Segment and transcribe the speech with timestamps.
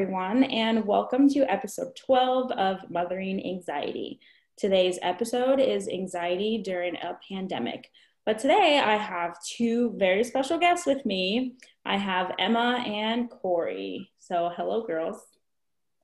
[0.00, 4.18] everyone, and welcome to episode 12 of Mothering Anxiety.
[4.56, 7.90] Today's episode is anxiety during a pandemic.
[8.24, 11.56] But today I have two very special guests with me.
[11.84, 14.10] I have Emma and Corey.
[14.20, 15.20] So, hello, girls.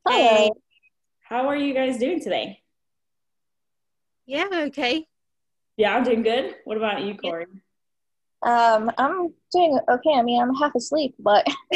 [0.06, 0.50] Hey.
[1.20, 2.60] How are you guys doing today?
[4.26, 5.06] Yeah, okay.
[5.78, 6.54] Yeah, I'm doing good.
[6.66, 7.46] What about you, Corey?
[8.42, 10.12] Um, I'm doing okay.
[10.14, 11.46] I mean, I'm half asleep, but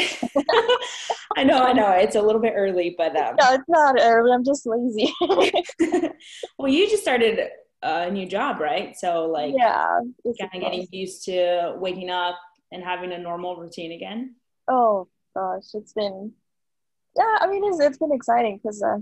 [1.37, 1.91] I know, I know.
[1.91, 3.35] It's a little bit early, but um...
[3.39, 4.31] no, it's not early.
[4.31, 5.13] I'm just lazy.
[6.57, 7.49] well, you just started
[7.81, 8.95] a new job, right?
[8.95, 9.87] So, like, yeah,
[10.39, 12.37] kind of getting used to waking up
[12.71, 14.35] and having a normal routine again.
[14.67, 16.31] Oh gosh, it's been
[17.17, 17.37] yeah.
[17.39, 18.97] I mean, it's it's been exciting because uh,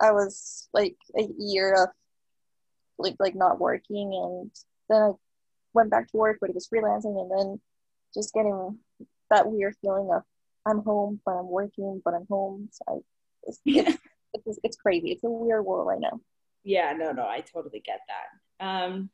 [0.00, 1.88] I was like a year of
[2.98, 4.50] like like not working, and
[4.88, 5.10] then I
[5.78, 7.60] went back to work, but it was freelancing, and then
[8.12, 8.78] just getting
[9.30, 10.22] that weird feeling of
[10.66, 12.68] I'm home, but I'm working, but I'm home.
[12.72, 12.94] So I,
[13.44, 13.98] it's, it's,
[14.46, 15.12] it's, it's crazy.
[15.12, 16.20] It's a weird world right now.
[16.64, 18.66] Yeah, no, no, I totally get that.
[18.66, 19.10] Um,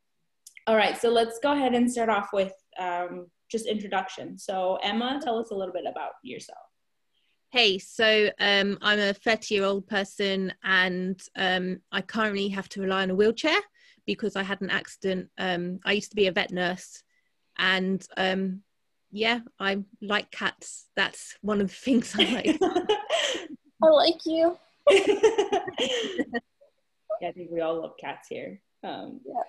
[0.67, 4.39] all right, so let's go ahead and start off with um, just introduction.
[4.39, 6.59] So, Emma, tell us a little bit about yourself.
[7.53, 12.81] Hey, so um, I'm a 30 year old person and um, I currently have to
[12.81, 13.61] rely on a wheelchair
[14.07, 15.31] because I had an accident.
[15.39, 17.03] Um, I used to be a vet nurse,
[17.59, 18.63] and um,
[19.11, 20.87] yeah, I like cats.
[20.97, 22.59] That's one of the things I like.
[23.83, 24.59] I like you.
[24.91, 25.05] yeah,
[27.29, 28.61] I think we all love cats here.
[28.83, 29.43] Um, yeah.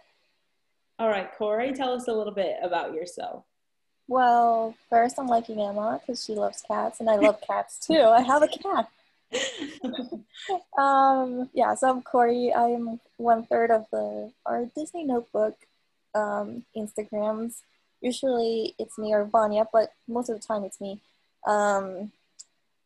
[0.97, 3.43] All right, Corey, tell us a little bit about yourself.
[4.07, 8.01] Well, first, I'm liking Emma because she loves cats, and I love cats too.
[8.01, 8.87] I have a cat.
[10.77, 12.53] um, yeah, so I'm Corey.
[12.53, 15.55] I am one third of the our Disney Notebook
[16.13, 17.61] um, Instagrams.
[18.01, 20.99] Usually it's me or Vanya, but most of the time it's me.
[21.47, 22.11] Um,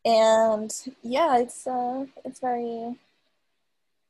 [0.04, 2.96] and yeah, it's uh, it's very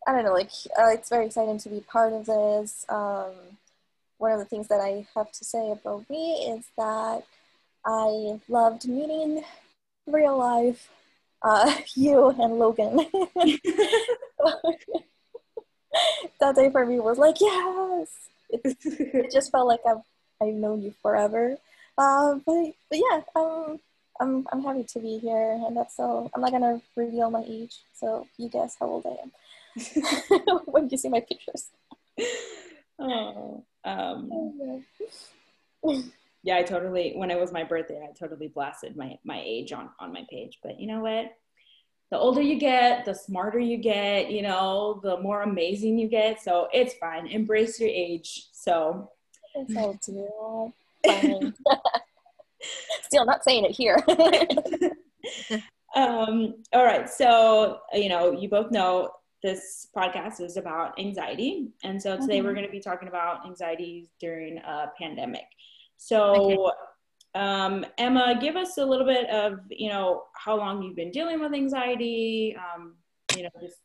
[0.06, 2.86] I don't know, like uh, it's very exciting to be part of this.
[2.88, 3.58] Um,
[4.18, 7.24] one of the things that I have to say about me is that
[7.84, 9.42] I loved meeting
[10.06, 10.91] real life
[11.42, 12.96] uh, you and Logan.
[16.40, 18.08] that day for me was like, yes!
[18.50, 20.02] It, it just felt like I've,
[20.42, 21.56] I've known you forever.
[21.96, 23.78] Uh, but, but yeah, um,
[24.20, 26.30] I'm, I'm happy to be here, and that's so.
[26.34, 29.30] I'm not gonna reveal my age, so you guess how old I am
[30.66, 31.70] when you see my pictures.
[32.98, 34.84] Oh, um,
[36.42, 37.12] yeah, I totally.
[37.14, 40.58] When it was my birthday, I totally blasted my my age on on my page.
[40.62, 41.32] But you know what?
[42.10, 44.30] The older you get, the smarter you get.
[44.30, 46.42] You know, the more amazing you get.
[46.42, 47.26] So it's fine.
[47.26, 48.48] Embrace your age.
[48.52, 49.10] So.
[49.54, 50.72] It's all too.
[53.02, 53.96] Still not saying it here.
[55.94, 57.08] um, all right.
[57.08, 59.10] So you know, you both know
[59.42, 62.46] this podcast is about anxiety, and so today mm-hmm.
[62.46, 65.46] we're going to be talking about anxiety during a pandemic.
[66.02, 66.72] So,
[67.34, 71.40] um, Emma, give us a little bit of, you know, how long you've been dealing
[71.40, 72.56] with anxiety.
[72.56, 72.96] Um,
[73.36, 73.76] you know, just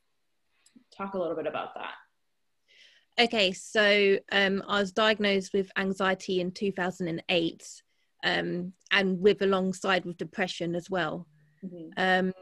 [0.95, 3.25] talk a little bit about that.
[3.25, 7.81] Okay, so um, I was diagnosed with anxiety in 2008,
[8.23, 11.27] um, and with alongside with depression as well.
[11.65, 11.89] Mm-hmm.
[11.97, 12.33] Um,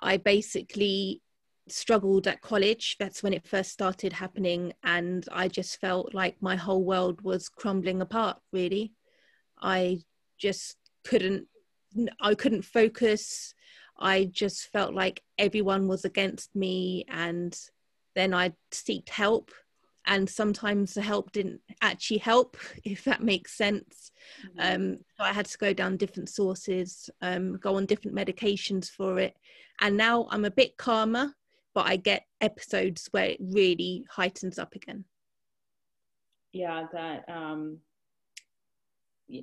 [0.00, 1.22] I basically
[1.68, 2.96] struggled at college.
[2.98, 4.72] That's when it first started happening.
[4.84, 8.92] And I just felt like my whole world was crumbling apart, really.
[9.60, 10.00] I
[10.38, 11.46] just couldn't,
[12.20, 13.54] I couldn't focus.
[13.98, 17.04] I just felt like everyone was against me.
[17.08, 17.58] And
[18.14, 19.50] then I seeked help.
[20.08, 24.12] And sometimes the help didn't actually help, if that makes sense.
[24.58, 24.82] Mm-hmm.
[24.82, 29.18] Um, so I had to go down different sources, um, go on different medications for
[29.18, 29.34] it.
[29.80, 31.34] And now I'm a bit calmer
[31.76, 35.04] but I get episodes where it really heightens up again.
[36.54, 37.80] Yeah, that um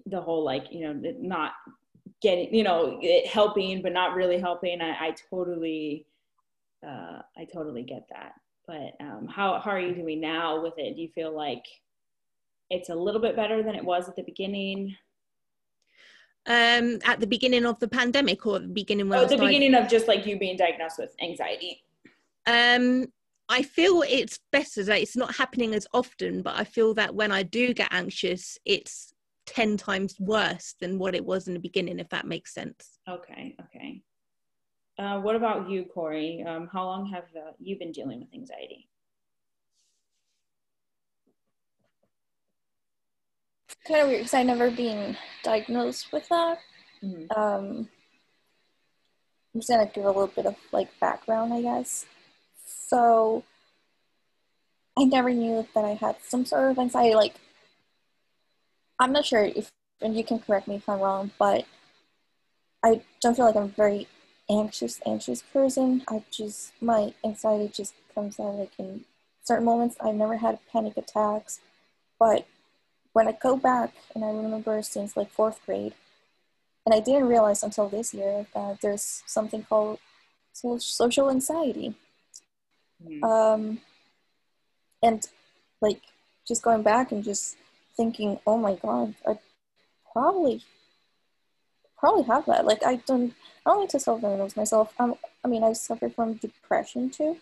[0.07, 1.51] the whole like, you know, not
[2.23, 2.99] getting, you know,
[3.31, 4.81] helping but not really helping.
[4.81, 6.07] I, I totally
[6.83, 8.33] uh I totally get that.
[8.65, 10.95] But um how how are you doing now with it?
[10.95, 11.65] Do you feel like
[12.71, 14.95] it's a little bit better than it was at the beginning?
[16.45, 19.87] Um, at the beginning of the pandemic or the beginning when oh, the beginning of
[19.87, 21.83] just like you being diagnosed with anxiety
[22.45, 23.05] um,
[23.49, 27.31] I feel it's better that it's not happening as often, but I feel that when
[27.31, 29.13] I do get anxious, it's
[29.45, 32.99] 10 times worse than what it was in the beginning, if that makes sense.
[33.07, 34.01] Okay, okay.
[34.97, 36.43] Uh, what about you, Corey?
[36.47, 38.87] Um, how long have uh, you been dealing with anxiety?
[43.87, 46.59] Kind of weird because I never been diagnosed with that.
[47.03, 47.39] Mm-hmm.
[47.39, 47.89] Um,
[49.53, 52.05] I'm just gonna give a little bit of like background, I guess.
[52.93, 53.43] So
[54.95, 57.15] I never knew that I had some sort of anxiety.
[57.15, 57.33] Like,
[58.99, 61.65] I'm not sure if, and you can correct me if I'm wrong, but
[62.83, 64.07] I don't feel like I'm a very
[64.47, 66.03] anxious, anxious person.
[66.07, 69.05] I just, my anxiety just comes out like in
[69.43, 69.97] certain moments.
[69.99, 71.61] I've never had panic attacks,
[72.19, 72.45] but
[73.13, 75.95] when I go back and I remember since like fourth grade,
[76.85, 79.97] and I didn't realize until this year that there's something called
[80.53, 81.95] social anxiety.
[83.07, 83.23] Mm.
[83.23, 83.81] Um,
[85.01, 85.27] and
[85.81, 86.01] like
[86.47, 87.57] just going back and just
[87.95, 89.37] thinking, oh my god, I
[90.11, 90.63] probably
[91.97, 92.65] probably have that.
[92.65, 93.33] Like I don't
[93.65, 94.93] I don't like to self-diagnose myself.
[94.99, 97.37] Um, I mean, I suffer from depression too.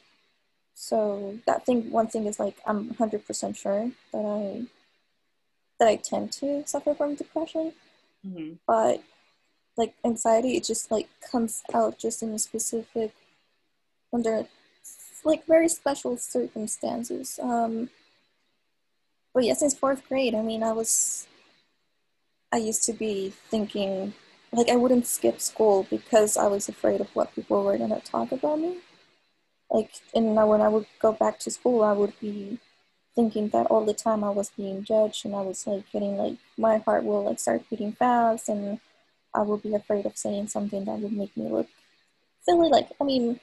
[0.76, 4.66] So that thing, one thing is like I'm 100% sure that I
[5.80, 7.74] that I tend to suffer from depression.
[8.26, 8.54] Mm-hmm.
[8.68, 9.04] But
[9.78, 13.14] like anxiety, it just like comes out just in a specific
[14.14, 14.46] under
[15.26, 17.40] like very special circumstances.
[17.42, 17.90] Um,
[19.34, 21.28] but yeah, since fourth grade, I mean, I was
[22.52, 24.14] I used to be thinking
[24.52, 28.32] like I wouldn't skip school because I was afraid of what people were gonna talk
[28.32, 28.78] about me.
[29.70, 32.60] Like, and when I would go back to school, I would be
[33.16, 36.38] thinking that all the time I was being judged, and I was like getting like
[36.58, 38.80] my heart will like start beating fast, and
[39.34, 41.70] I would be afraid of saying something that would make me look
[42.42, 42.70] silly.
[42.70, 43.40] Like, I mean,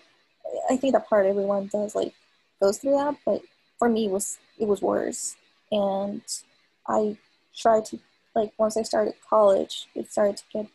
[0.70, 2.14] I think that part everyone does like
[2.60, 3.42] goes through that, but
[3.78, 5.36] for me, it was it was worse,
[5.70, 6.22] and
[6.86, 7.16] I
[7.56, 7.98] tried to
[8.34, 10.66] like once I started college, it started to get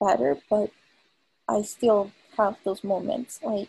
[0.00, 0.70] better, but
[1.48, 3.40] I still have those moments.
[3.42, 3.68] Like,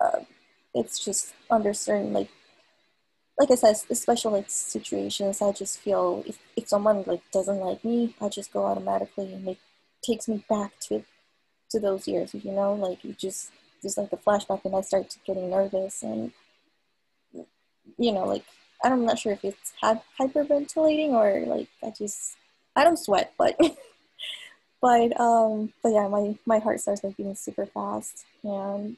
[0.00, 0.20] uh,
[0.74, 2.28] it's just under certain like,
[3.38, 7.84] like I said, especially like situations, I just feel if, if someone like doesn't like
[7.84, 9.58] me, I just go automatically and it
[10.02, 11.04] takes me back to
[11.70, 12.34] to those years.
[12.34, 13.50] You know, like you just
[13.82, 16.32] just like a flashback, and I start getting nervous and
[17.98, 18.44] you know, like
[18.82, 22.36] I'm not sure if it's hyperventilating or like I just
[22.74, 23.56] I don't sweat, but
[24.82, 28.96] but um, but yeah, my my heart starts like beating super fast, and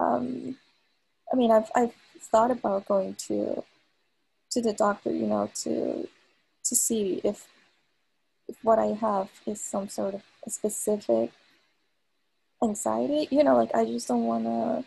[0.00, 0.56] um,
[1.32, 3.64] I mean, I've I've thought about going to
[4.52, 6.08] to the doctor, you know, to
[6.64, 7.48] to see if
[8.48, 11.30] if what I have is some sort of specific
[12.64, 13.28] anxiety.
[13.30, 14.84] You know, like I just don't want to.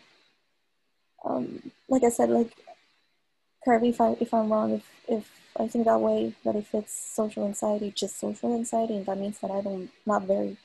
[1.24, 2.52] Um, like I said, like
[3.64, 6.92] Kirby, if I if I'm wrong, if if I think that way that if it's
[6.92, 10.56] social anxiety, just social anxiety, and that means that I don't not very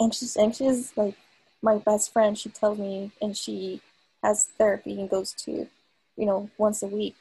[0.00, 0.36] anxious.
[0.36, 1.16] Anxious, like
[1.62, 3.80] my best friend, she tells me, and she
[4.22, 5.68] has therapy and goes to,
[6.16, 7.16] you know, once a week,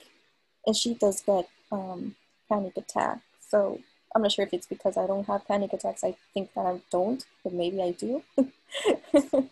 [0.66, 2.16] and she does get um,
[2.50, 3.22] panic attack.
[3.48, 3.80] So
[4.16, 6.04] I'm not sure if it's because I don't have panic attacks.
[6.04, 8.24] I think that I don't, but maybe I do.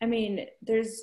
[0.00, 1.02] I mean, there's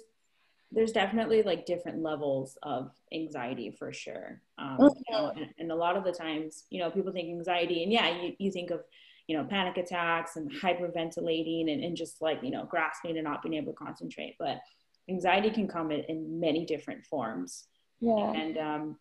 [0.73, 4.41] there's definitely like different levels of anxiety for sure.
[4.57, 4.99] Um, okay.
[5.07, 7.91] you know, and, and, a lot of the times, you know, people think anxiety, and
[7.91, 8.81] yeah, you, you think of,
[9.27, 13.43] you know, panic attacks and hyperventilating and, and just like, you know, grasping and not
[13.43, 14.35] being able to concentrate.
[14.39, 14.61] But
[15.09, 17.65] anxiety can come in, in many different forms.
[17.99, 18.33] Yeah.
[18.33, 18.97] And um,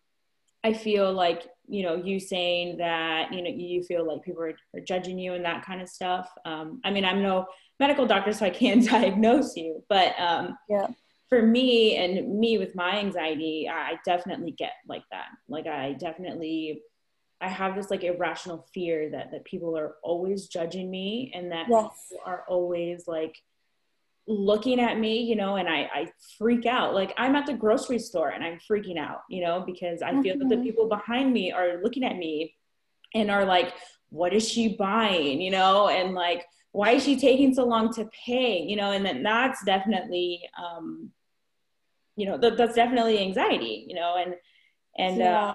[0.63, 4.55] I feel like, you know, you saying that, you know, you feel like people are,
[4.73, 6.29] are judging you and that kind of stuff.
[6.45, 7.47] Um, I mean, I'm no
[7.79, 10.87] medical doctor, so I can't diagnose you, but um, yeah
[11.33, 15.29] for me and me with my anxiety, I definitely get like that.
[15.49, 16.83] Like I definitely
[17.41, 21.65] I have this like irrational fear that that people are always judging me and that
[21.67, 22.07] yes.
[22.09, 23.35] people are always like
[24.27, 26.93] looking at me, you know, and I, I freak out.
[26.93, 30.21] Like I'm at the grocery store and I'm freaking out, you know, because I mm-hmm.
[30.21, 30.63] feel that the mm-hmm.
[30.63, 32.55] people behind me are looking at me
[33.13, 33.73] and are like,
[34.09, 35.41] what is she buying?
[35.41, 38.61] You know, and like, why is she taking so long to pay?
[38.61, 41.11] You know, and then that's definitely um
[42.15, 44.35] you know th- that's definitely anxiety you know and
[44.97, 45.45] and yeah.
[45.45, 45.53] uh,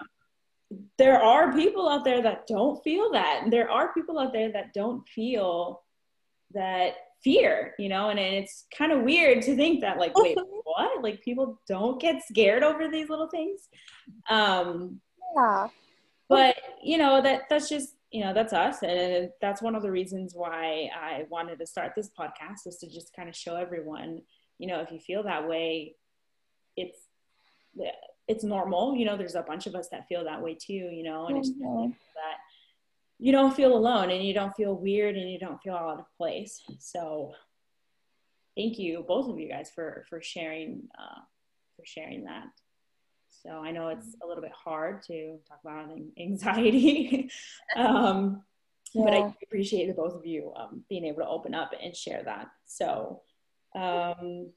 [0.99, 4.53] there are people out there that don't feel that and there are people out there
[4.53, 5.83] that don't feel
[6.53, 10.39] that fear you know and, and it's kind of weird to think that like wait
[10.79, 11.03] what?
[11.03, 13.69] Like people don't get scared over these little things?
[14.29, 15.01] Um
[15.37, 15.69] yeah.
[16.29, 19.91] but you know that that's just you know that's us and that's one of the
[19.91, 24.23] reasons why i wanted to start this podcast is to just kind of show everyone
[24.59, 25.95] you know if you feel that way
[26.77, 26.99] it's
[28.27, 31.03] it's normal you know there's a bunch of us that feel that way too you
[31.03, 31.91] know and it's mm-hmm.
[31.91, 32.39] that
[33.19, 36.07] you don't feel alone and you don't feel weird and you don't feel out of
[36.17, 37.33] place so
[38.57, 41.21] thank you both of you guys for for sharing uh,
[41.77, 42.47] for sharing that
[43.43, 47.31] so i know it's a little bit hard to talk about anxiety
[47.77, 48.43] um,
[48.95, 49.05] yeah.
[49.05, 52.23] but I appreciate the both of you um, being able to open up and share
[52.25, 52.49] that.
[52.67, 53.23] So,
[53.75, 54.51] um,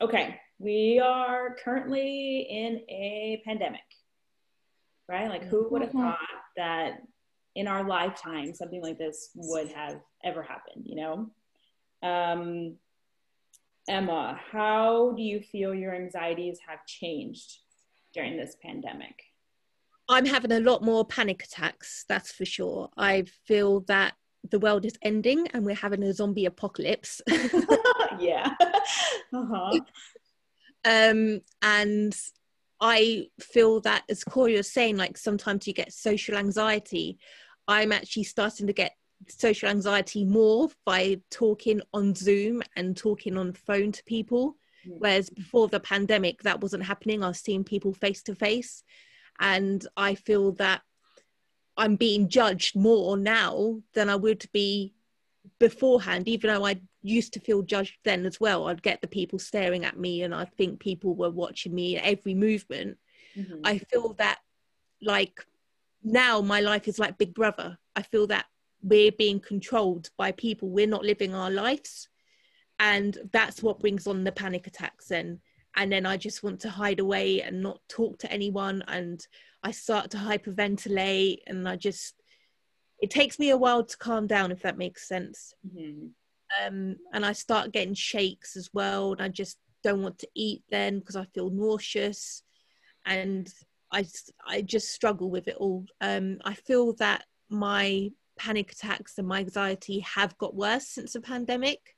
[0.00, 3.80] okay, we are currently in a pandemic,
[5.08, 5.28] right?
[5.28, 6.02] Like, who would have mm-hmm.
[6.02, 6.18] thought
[6.56, 7.02] that
[7.58, 11.30] in our lifetime something like this would have ever happened, you know?
[12.08, 12.76] Um,
[13.88, 17.58] Emma, how do you feel your anxieties have changed
[18.14, 19.24] during this pandemic?
[20.08, 22.90] I'm having a lot more panic attacks, that's for sure.
[22.96, 24.14] I feel that
[24.48, 27.20] the world is ending and we're having a zombie apocalypse.
[28.18, 28.54] yeah.
[29.30, 29.78] Uh-huh.
[30.86, 32.16] Um, and
[32.80, 37.18] I feel that, as Corey was saying, like sometimes you get social anxiety.
[37.68, 38.96] I'm actually starting to get
[39.28, 44.56] social anxiety more by talking on Zoom and talking on phone to people.
[44.86, 47.22] Whereas before the pandemic, that wasn't happening.
[47.22, 48.82] I was seeing people face to face.
[49.38, 50.80] And I feel that
[51.76, 54.94] I'm being judged more now than I would be
[55.58, 58.68] beforehand, even though I used to feel judged then as well.
[58.68, 62.34] I'd get the people staring at me and I think people were watching me every
[62.34, 62.98] movement.
[63.36, 63.60] Mm-hmm.
[63.64, 64.38] I feel that
[65.02, 65.44] like
[66.02, 67.78] now my life is like Big Brother.
[67.96, 68.46] I feel that
[68.82, 70.68] we're being controlled by people.
[70.68, 72.08] We're not living our lives.
[72.78, 75.40] And that's what brings on the panic attacks and
[75.76, 79.24] and then I just want to hide away and not talk to anyone and
[79.62, 82.14] I start to hyperventilate and I just
[83.00, 86.06] it takes me a while to calm down if that makes sense mm-hmm.
[86.66, 90.62] um, and I start getting shakes as well and I just don't want to eat
[90.70, 92.42] then because I feel nauseous
[93.06, 93.48] and
[93.90, 94.06] I,
[94.46, 99.40] I just struggle with it all um, I feel that my panic attacks and my
[99.40, 101.96] anxiety have got worse since the pandemic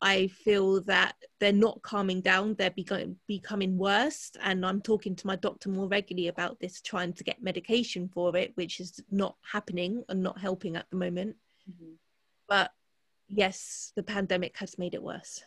[0.00, 4.30] I feel that they're not calming down, they're becoming, becoming worse.
[4.42, 8.36] And I'm talking to my doctor more regularly about this, trying to get medication for
[8.36, 11.36] it, which is not happening and not helping at the moment.
[11.70, 11.92] Mm-hmm.
[12.46, 12.72] But
[13.28, 15.42] yes, the pandemic has made it worse.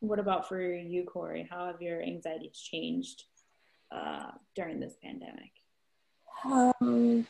[0.00, 1.46] What about for you, Corey?
[1.48, 3.24] How have your anxieties changed
[3.92, 5.50] uh, during this pandemic?
[6.44, 7.26] Um,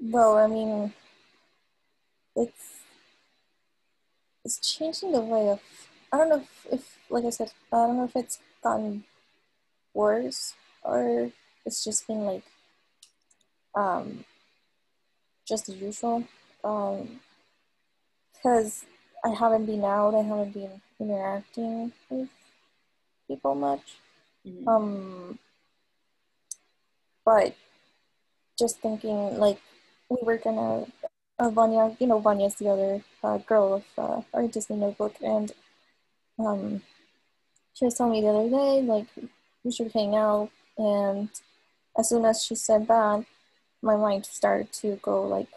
[0.00, 0.92] well, I mean,
[2.36, 2.78] it's
[4.44, 5.60] it's changing the way of
[6.12, 9.04] I don't know if, if like I said, I don't know if it's gotten
[9.94, 11.30] worse or
[11.66, 12.44] it's just been like
[13.74, 14.24] um
[15.46, 16.24] just the usual.
[16.64, 17.20] Um
[18.32, 18.84] because
[19.24, 22.28] I haven't been out, I haven't been interacting with
[23.26, 23.96] people much.
[24.46, 24.68] Mm-hmm.
[24.68, 25.38] Um
[27.24, 27.54] but
[28.58, 29.60] just thinking like
[30.08, 30.86] we were gonna
[31.38, 35.52] uh, Vanya, you know, Vanya's the other uh, girl of uh, our Disney Notebook, and
[36.38, 36.82] um,
[37.74, 39.06] she was telling me the other day, like,
[39.64, 40.50] we should hang out.
[40.76, 41.28] And
[41.96, 43.24] as soon as she said that,
[43.82, 45.48] my mind started to go like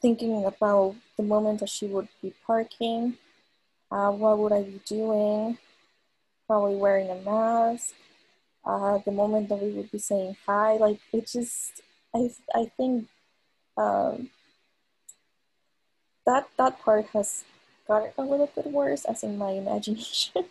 [0.00, 3.16] thinking about the moment that she would be parking.
[3.90, 5.58] Uh, what would I be doing?
[6.52, 7.94] Probably wearing a mask.
[8.62, 11.80] Uh, the moment that we would be saying hi, like it just,
[12.14, 13.08] I, I think
[13.78, 14.28] um,
[16.26, 17.44] that that part has
[17.88, 20.44] got a little bit worse, as in my imagination.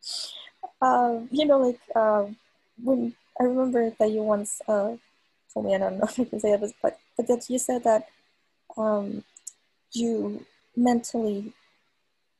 [0.82, 2.36] um, you know, like um,
[2.84, 4.96] when I remember that you once uh,
[5.54, 7.84] told me, I don't know if I can say this, but but that you said
[7.84, 8.06] that
[8.76, 9.24] um,
[9.94, 10.44] you
[10.76, 11.54] mentally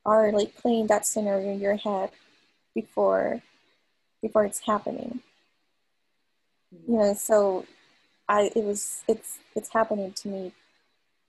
[0.05, 2.11] are like playing that scenario in your head
[2.81, 3.43] before
[4.23, 5.21] before it's happening.
[6.87, 7.65] You know, so
[8.29, 10.53] I it was it's it's happening to me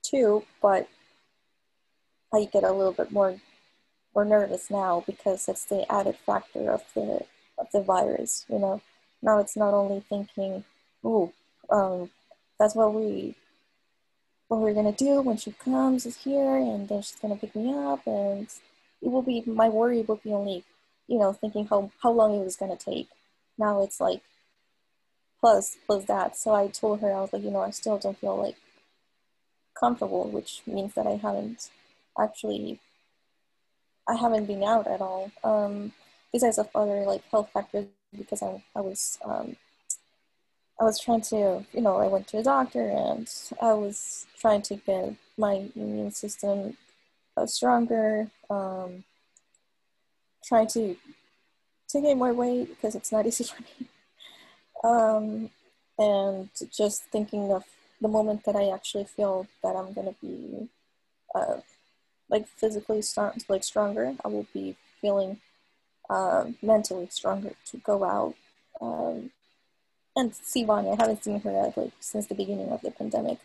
[0.03, 0.87] too, but
[2.33, 3.35] I get a little bit more
[4.13, 7.25] more nervous now because it's the added factor of the
[7.57, 8.45] of the virus.
[8.49, 8.81] You know,
[9.21, 10.63] now it's not only thinking,
[11.03, 11.31] oh,
[11.69, 12.09] um,
[12.59, 13.35] that's what we
[14.49, 17.73] what we're gonna do when she comes is here, and then she's gonna pick me
[17.73, 18.47] up, and
[19.01, 20.63] it will be my worry will be only,
[21.09, 23.09] you know, thinking how how long it was gonna take.
[23.57, 24.21] Now it's like
[25.41, 26.37] plus plus that.
[26.37, 28.57] So I told her I was like, you know, I still don't feel like
[29.77, 31.69] comfortable, which means that I haven't
[32.17, 32.79] actually
[34.07, 35.31] I haven't been out at all.
[35.43, 35.93] Um,
[36.31, 37.87] besides of other like health factors
[38.17, 39.55] because I, I was um,
[40.79, 43.27] I was trying to you know I went to a doctor and
[43.61, 46.77] I was trying to get my immune system
[47.37, 48.29] uh, stronger.
[48.49, 49.03] Um,
[50.43, 50.95] trying to
[51.89, 53.87] to gain more weight because it's not easy for me.
[54.83, 55.49] Um,
[55.97, 57.65] and just thinking of
[58.01, 60.69] the moment that I actually feel that I'm gonna be
[61.35, 61.57] uh,
[62.29, 64.15] like physically strong, like stronger.
[64.23, 65.39] I will be feeling
[66.09, 68.35] uh, mentally stronger to go out
[68.81, 69.31] um,
[70.15, 70.91] and see Vanya.
[70.93, 73.39] I haven't seen her like since the beginning of the pandemic,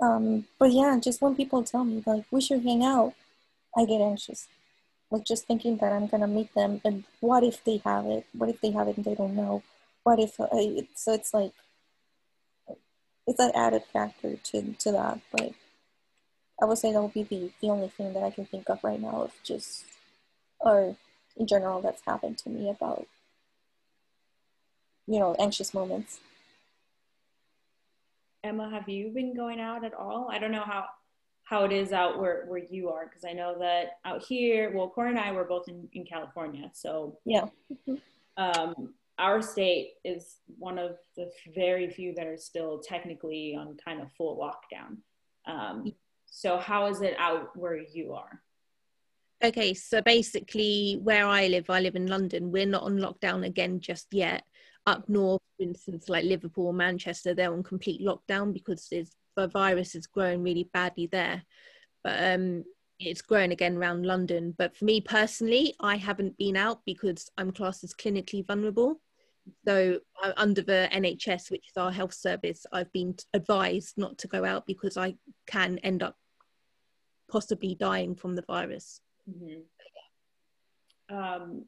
[0.00, 3.14] Um, but yeah, just when people tell me like we should hang out,
[3.76, 4.48] I get anxious.
[5.10, 8.26] Like just thinking that I'm gonna meet them, and what if they have it?
[8.32, 9.62] What if they have it and they don't know?
[10.02, 10.38] What if?
[10.40, 11.52] I, so it's like
[13.26, 15.20] it's an added factor to to that.
[15.32, 15.52] But
[16.60, 18.84] I would say that would be the the only thing that I can think of
[18.84, 19.84] right now of just
[20.60, 20.96] or
[21.36, 23.06] in general that's happened to me about
[25.06, 26.20] you know anxious moments.
[28.44, 30.28] Emma, have you been going out at all?
[30.30, 30.86] I don't know how
[31.48, 34.90] how it is out where, where you are because I know that out here, well,
[34.90, 37.46] Corey and I were both in, in California, so yeah.
[38.36, 44.02] um, our state is one of the very few that are still technically on kind
[44.02, 44.98] of full lockdown.
[45.50, 45.92] Um,
[46.26, 48.42] so how is it out where you are?
[49.42, 52.52] Okay, so basically, where I live, I live in London.
[52.52, 54.42] We're not on lockdown again just yet.
[54.84, 58.88] Up north, for instance, like Liverpool, Manchester, they're on complete lockdown because
[59.38, 61.42] the virus is growing really badly there.
[62.02, 62.64] But um,
[62.98, 64.54] it's growing again around London.
[64.58, 69.00] But for me personally, I haven't been out because I'm classed as clinically vulnerable.
[69.64, 74.28] So uh, under the NHS, which is our health service, I've been advised not to
[74.28, 75.14] go out because I
[75.46, 76.16] can end up
[77.30, 79.00] possibly dying from the virus.
[79.30, 81.16] Mm-hmm.
[81.16, 81.64] Um,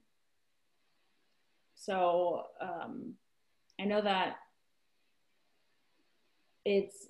[1.74, 3.14] so um,
[3.80, 4.36] I know that
[6.64, 7.08] it's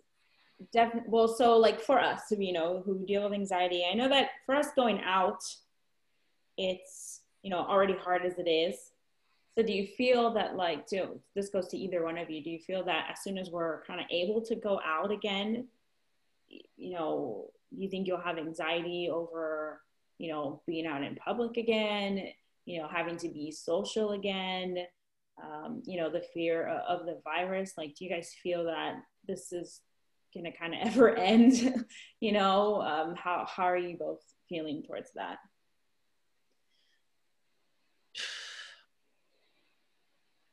[0.73, 1.29] definitely well.
[1.29, 4.69] So like for us, you know, who deal with anxiety, I know that for us
[4.77, 5.43] going out,
[6.57, 8.77] it's you know already hard as it is.
[9.57, 12.43] So do you feel that like do, this goes to either one of you?
[12.43, 15.67] Do you feel that as soon as we're kind of able to go out again,
[16.49, 19.81] you know, you think you'll have anxiety over
[20.21, 22.29] you know, being out in public again,
[22.67, 24.77] you know, having to be social again,
[25.43, 27.73] um, you know, the fear of the virus.
[27.79, 28.97] Like, do you guys feel that
[29.27, 29.81] this is
[30.35, 31.85] going to kind of ever end?
[32.21, 35.39] you know, um, how, how are you both feeling towards that?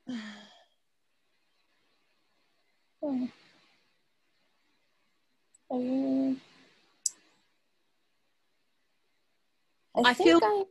[5.70, 6.40] Um,
[9.96, 10.40] I, I feel.
[10.42, 10.64] I,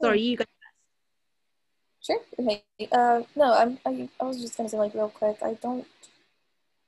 [0.00, 0.44] sorry, you go
[2.04, 2.20] Sure.
[2.38, 2.62] Okay.
[2.92, 3.78] Uh, no, I'm.
[3.86, 5.38] I, I was just gonna say like real quick.
[5.42, 5.86] I don't.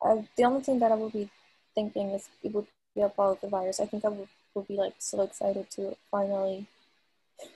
[0.06, 1.28] Uh, the only thing that I would be
[1.74, 3.80] thinking is it would be about the virus.
[3.80, 6.66] I think I would, would be like so excited to finally.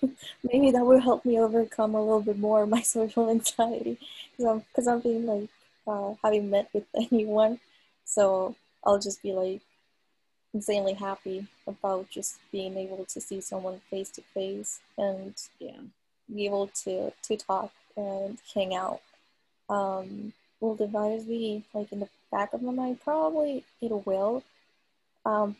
[0.44, 3.98] maybe that will help me overcome a little bit more my social anxiety
[4.30, 5.48] because I'm because I'm being like
[5.86, 7.60] uh, having met with anyone,
[8.04, 9.60] so I'll just be like
[10.54, 15.80] insanely happy about just being able to see someone face to face and yeah
[16.34, 19.00] be able to to talk and hang out
[19.68, 20.86] um will the
[21.26, 24.42] be like in the back of my mind probably it will
[25.24, 25.56] um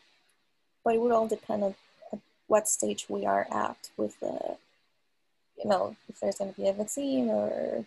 [0.83, 1.75] but it would all depend on
[2.47, 4.57] what stage we are at with the
[5.57, 7.85] you know if there's going to be a vaccine or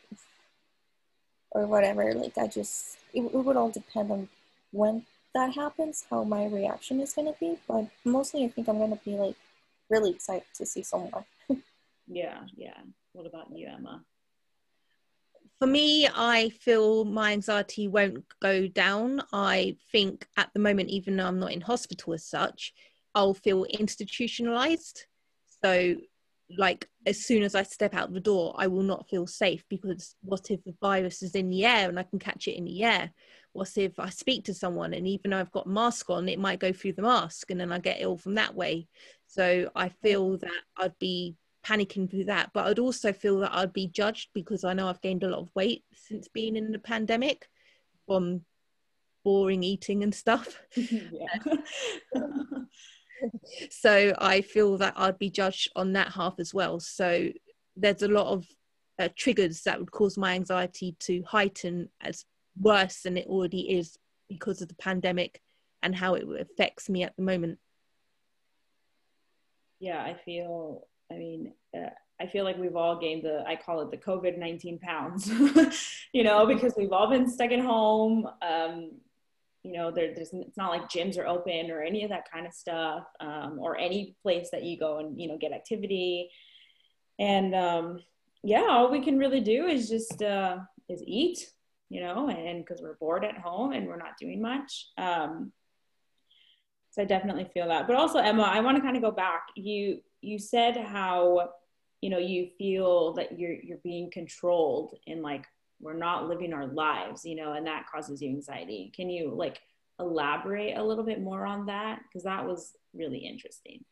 [1.51, 4.29] or whatever like i just it, it would all depend on
[4.73, 7.59] when that happens, how my reaction is going to be.
[7.69, 9.37] But mostly, I think I'm going to be like
[9.91, 11.25] really excited to see someone.
[12.09, 12.79] yeah, yeah.
[13.13, 14.03] What about you, Emma?
[15.61, 19.23] For me, I feel my anxiety won't go down.
[19.33, 22.73] I think at the moment, even though I'm not in hospital as such,
[23.15, 25.07] I'll feel institutionalized.
[25.65, 25.97] So,
[26.59, 30.17] like, as soon as I step out the door, I will not feel safe because
[30.23, 32.83] what if the virus is in the air and I can catch it in the
[32.83, 33.13] air?
[33.55, 36.41] what if I speak to someone and even though I've got a mask on, it
[36.41, 38.89] might go through the mask and then I get ill from that way.
[39.29, 43.73] So I feel that I'd be panicking through that, but I'd also feel that I'd
[43.73, 46.79] be judged because I know I've gained a lot of weight since being in the
[46.79, 47.49] pandemic
[48.07, 48.43] from
[49.25, 50.61] boring eating and stuff.
[53.71, 56.81] so I feel that I'd be judged on that half as well.
[56.81, 57.31] So
[57.77, 58.47] there's a lot of
[58.99, 62.25] uh, triggers that would cause my anxiety to heighten as
[62.61, 63.97] worse than it already is
[64.29, 65.41] because of the pandemic
[65.83, 67.59] and how it affects me at the moment.
[69.81, 73.81] Yeah, I feel, I mean, uh, I feel like we've all gained the, I call
[73.81, 75.29] it the COVID 19 pounds,
[76.13, 78.29] you know, because we've all been stuck at home.
[78.43, 78.93] Um,
[79.63, 82.47] you know, there, there's, it's not like gyms are open or any of that kind
[82.47, 86.31] of stuff, um, or any place that you go and, you know, get activity.
[87.19, 88.01] And um,
[88.43, 91.51] yeah, all we can really do is just, uh, is eat,
[91.89, 94.89] you know, and because we're bored at home and we're not doing much.
[94.99, 95.53] Um,
[96.91, 97.89] so I definitely feel that.
[97.89, 99.47] But also, Emma, I want to kind of go back.
[99.57, 101.51] You you said how
[102.01, 105.47] you know you feel that you're you're being controlled and like
[105.81, 108.93] we're not living our lives, you know, and that causes you anxiety.
[108.95, 109.61] Can you like
[110.01, 113.85] elaborate a little bit more on that because that was really interesting.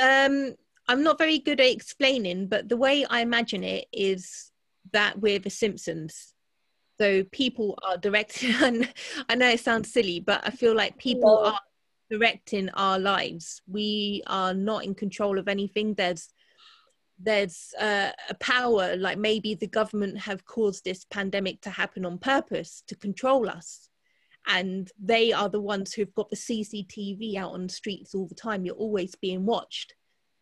[0.00, 0.54] Um,
[0.88, 4.50] I'm not very good at explaining, but the way I imagine it is
[4.92, 6.34] that we're the Simpsons.
[6.98, 8.92] So people are directed and
[9.28, 11.60] I know it sounds silly, but I feel like people are
[12.10, 13.62] directing our lives.
[13.66, 15.94] We are not in control of anything.
[15.94, 16.28] There's
[17.22, 22.18] there's uh, a power like maybe the government have caused this pandemic to happen on
[22.18, 23.90] purpose to control us
[24.46, 28.34] and they are the ones who've got the cctv out on the streets all the
[28.34, 29.94] time you're always being watched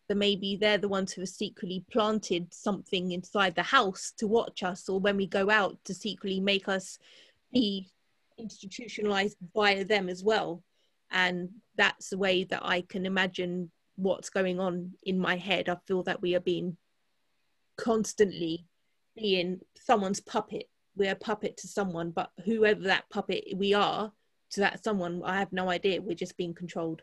[0.09, 4.63] so maybe they're the ones who have secretly planted something inside the house to watch
[4.63, 6.97] us or when we go out to secretly make us
[7.51, 7.89] be
[8.37, 10.63] institutionalized via them as well
[11.11, 15.69] and that's the way that i can imagine what's going on in my head.
[15.69, 16.77] I feel that we are being
[17.77, 18.65] constantly
[19.15, 20.69] being someone's puppet.
[20.95, 24.11] We're a puppet to someone, but whoever that puppet we are
[24.51, 26.01] to that someone, I have no idea.
[26.01, 27.01] We're just being controlled.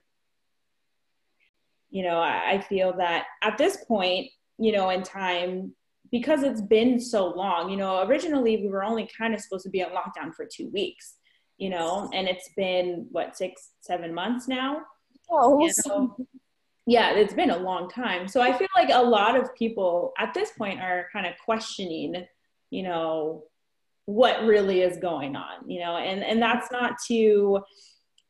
[1.91, 5.73] You know, I feel that at this point, you know, in time,
[6.11, 9.71] because it's been so long, you know, originally we were only kind of supposed to
[9.71, 11.17] be on lockdown for two weeks,
[11.59, 14.83] you know, and it's been what, six, seven months now.
[15.31, 16.17] Oh, know?
[16.87, 18.29] yeah, it's been a long time.
[18.29, 22.27] So I feel like a lot of people at this point are kind of questioning,
[22.71, 23.45] you know,
[24.05, 27.65] what really is going on, you know, and and that's not to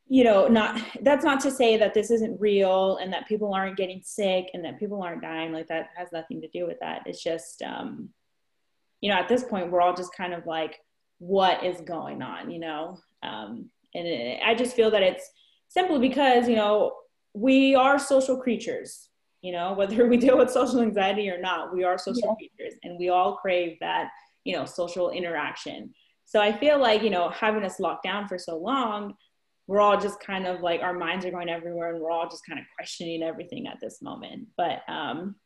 [0.08, 3.76] you know not that's not to say that this isn't real and that people aren't
[3.76, 7.02] getting sick and that people aren't dying like that has nothing to do with that
[7.06, 8.08] it's just um
[9.00, 10.78] you know at this point we're all just kind of like
[11.18, 15.30] what is going on you know um and it, i just feel that it's
[15.68, 16.92] simply because you know
[17.34, 19.08] we are social creatures
[19.42, 22.48] you know whether we deal with social anxiety or not we are social yeah.
[22.48, 24.08] creatures and we all crave that
[24.44, 25.92] you know social interaction.
[26.24, 29.14] So i feel like you know having us locked down for so long
[29.66, 32.46] we're all just kind of like our minds are going everywhere and we're all just
[32.46, 34.46] kind of questioning everything at this moment.
[34.56, 35.36] But um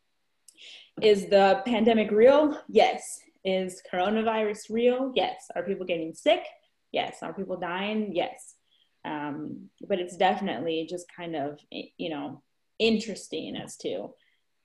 [1.01, 2.61] is the pandemic real?
[2.69, 3.21] Yes.
[3.45, 5.13] Is coronavirus real?
[5.15, 5.47] Yes.
[5.57, 6.43] Are people getting sick
[6.93, 8.15] yes are people dying?
[8.15, 8.55] Yes.
[9.05, 12.43] Um, but it's definitely just kind of you know
[12.79, 14.15] interesting as to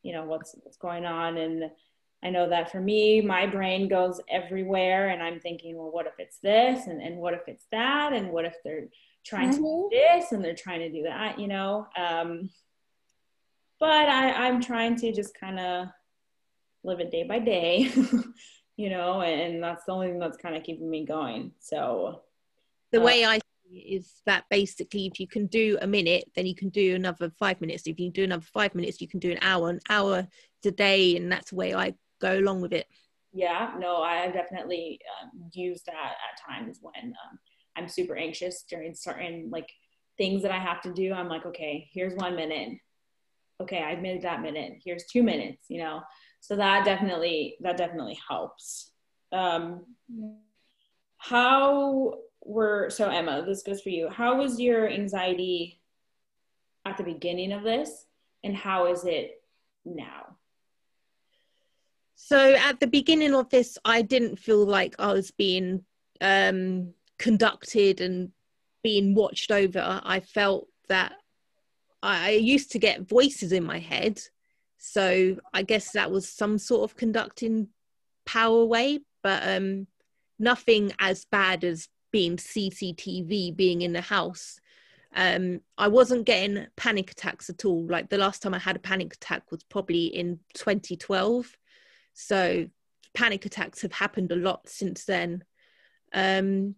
[0.03, 1.37] you know what's what's going on.
[1.37, 1.71] And
[2.23, 6.13] i know that for me my brain goes everywhere and i'm thinking well what if
[6.19, 6.87] it's this?
[6.87, 8.13] And, and what if it's that?
[8.13, 8.87] And what if they're
[9.25, 9.57] trying mm-hmm.
[9.57, 10.19] to do mm-hmm.
[10.21, 11.87] this and they're trying to do that you know?
[11.97, 12.49] Um,
[13.79, 15.87] but I, i'm trying to just kind of
[16.83, 17.91] live it day by day
[18.77, 22.21] you know and that's the only thing that's kind of keeping me going so
[22.91, 23.39] the way uh, I
[23.71, 27.59] is that basically if you can do a minute then you can do another five
[27.61, 27.87] minutes.
[27.87, 30.27] If you do another five minutes you can do an hour an hour
[30.65, 32.87] a day and that's the way i go along with it.
[33.33, 37.39] Yeah no i definitely um, use that at times when um,
[37.75, 39.69] i'm super anxious during certain like
[40.17, 41.13] things that i have to do.
[41.13, 42.77] I'm like okay here's one minute.
[43.61, 44.73] Okay i've made that minute.
[44.83, 46.01] Here's two minutes you know
[46.47, 48.91] so that definitely that definitely helps
[49.31, 49.85] um
[51.17, 52.13] how
[52.45, 54.07] were so Emma, this goes for you.
[54.09, 55.81] How was your anxiety
[56.85, 58.05] at the beginning of this,
[58.43, 59.41] and how is it
[59.83, 60.37] now?
[62.13, 65.83] So at the beginning of this, I didn't feel like I was being
[66.21, 68.31] um, conducted and
[68.83, 70.01] being watched over.
[70.03, 71.13] I felt that
[72.03, 74.21] I used to get voices in my head.
[74.87, 77.69] So I guess that was some sort of conducting
[78.25, 79.87] power way, but um,
[80.37, 84.59] nothing as bad as being CCTV, being in the house.
[85.15, 87.87] Um, I wasn't getting panic attacks at all.
[87.87, 91.57] Like the last time I had a panic attack was probably in 2012.
[92.13, 92.67] So
[93.15, 95.43] panic attacks have happened a lot since then.
[96.13, 96.75] Um,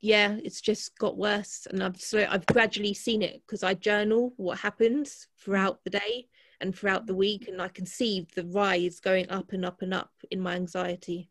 [0.00, 4.32] yeah, it's just got worse, and I've so I've gradually seen it because I journal
[4.36, 6.28] what happens throughout the day
[6.60, 9.94] and throughout the week, and I can see the rise going up and up and
[9.94, 11.30] up in my anxiety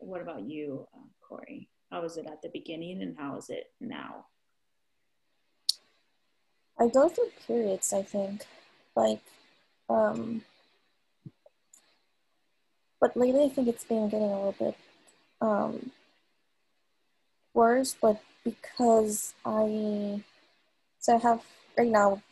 [0.00, 1.68] what about you, uh, Corey?
[1.90, 4.26] How was it at the beginning and how is it now?
[6.78, 8.46] I go through periods, I think.
[8.96, 9.20] Like,
[9.88, 10.42] um,
[13.00, 14.76] but lately I think it's been getting a little bit
[15.40, 15.90] um,
[17.54, 20.22] worse, but because I,
[20.98, 21.42] so I have,
[21.76, 22.22] right now,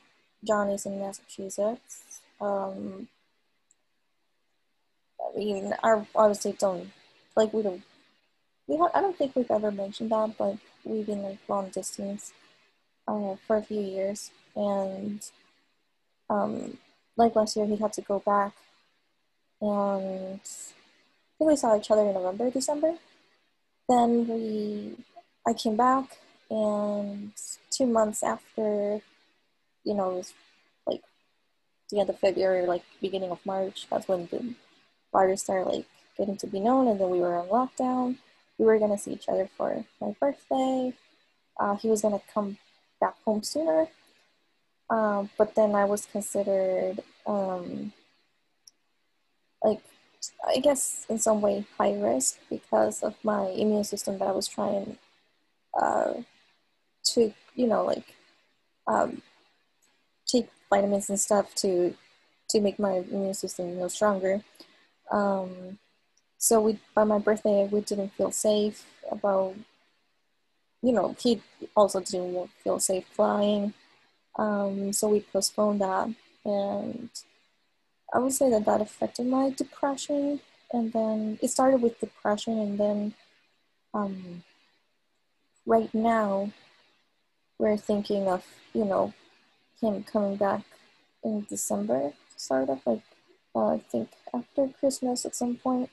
[0.45, 2.21] Johnny's in Massachusetts.
[2.41, 3.09] Um,
[5.21, 6.91] I mean, I obviously don't
[7.37, 7.83] like we don't
[8.67, 12.33] we have I don't think we've ever mentioned that, but we've been like long distance
[13.09, 15.21] uh, for a few years, and
[16.31, 16.79] um,
[17.17, 18.53] like last year he had to go back,
[19.61, 22.95] and I think we saw each other in November, December.
[23.89, 24.97] Then we,
[25.47, 26.19] I came back,
[26.51, 27.33] and
[27.71, 29.01] two months after,
[29.89, 30.35] you know, it was
[30.87, 31.03] like
[31.91, 33.87] the end of February, like beginning of March.
[33.91, 34.55] That's when the
[35.13, 35.87] virus started like
[36.19, 38.19] getting to be known, and then we were on lockdown.
[38.59, 40.93] We were gonna see each other for my birthday.
[41.59, 42.59] Uh, he was gonna come
[43.01, 43.89] back home sooner,
[44.91, 47.93] um, but then I was considered um,
[49.63, 49.81] like
[50.47, 54.49] I guess in some way high risk because of my immune system that I was
[54.49, 54.99] trying
[55.81, 56.13] uh,
[57.15, 58.15] to you know like
[58.87, 59.23] um,
[60.29, 61.95] take vitamins and stuff to
[62.51, 64.43] to make my immune system know stronger.
[65.11, 65.79] Um,
[66.39, 69.55] so we by my birthday we didn't feel safe about
[70.83, 71.43] you know he
[71.77, 73.75] also didn't feel safe flying.
[74.39, 76.09] Um, so we postponed that
[76.45, 77.11] and
[78.13, 80.41] I would say that that affected my depression.
[80.73, 83.15] And then it started with depression, and then
[83.95, 84.45] um,
[85.65, 86.53] right now
[87.59, 89.15] we're thinking of, you know,
[89.81, 90.63] him coming back
[91.23, 93.03] in December, sort of like
[93.55, 95.91] uh, I think after Christmas at some point.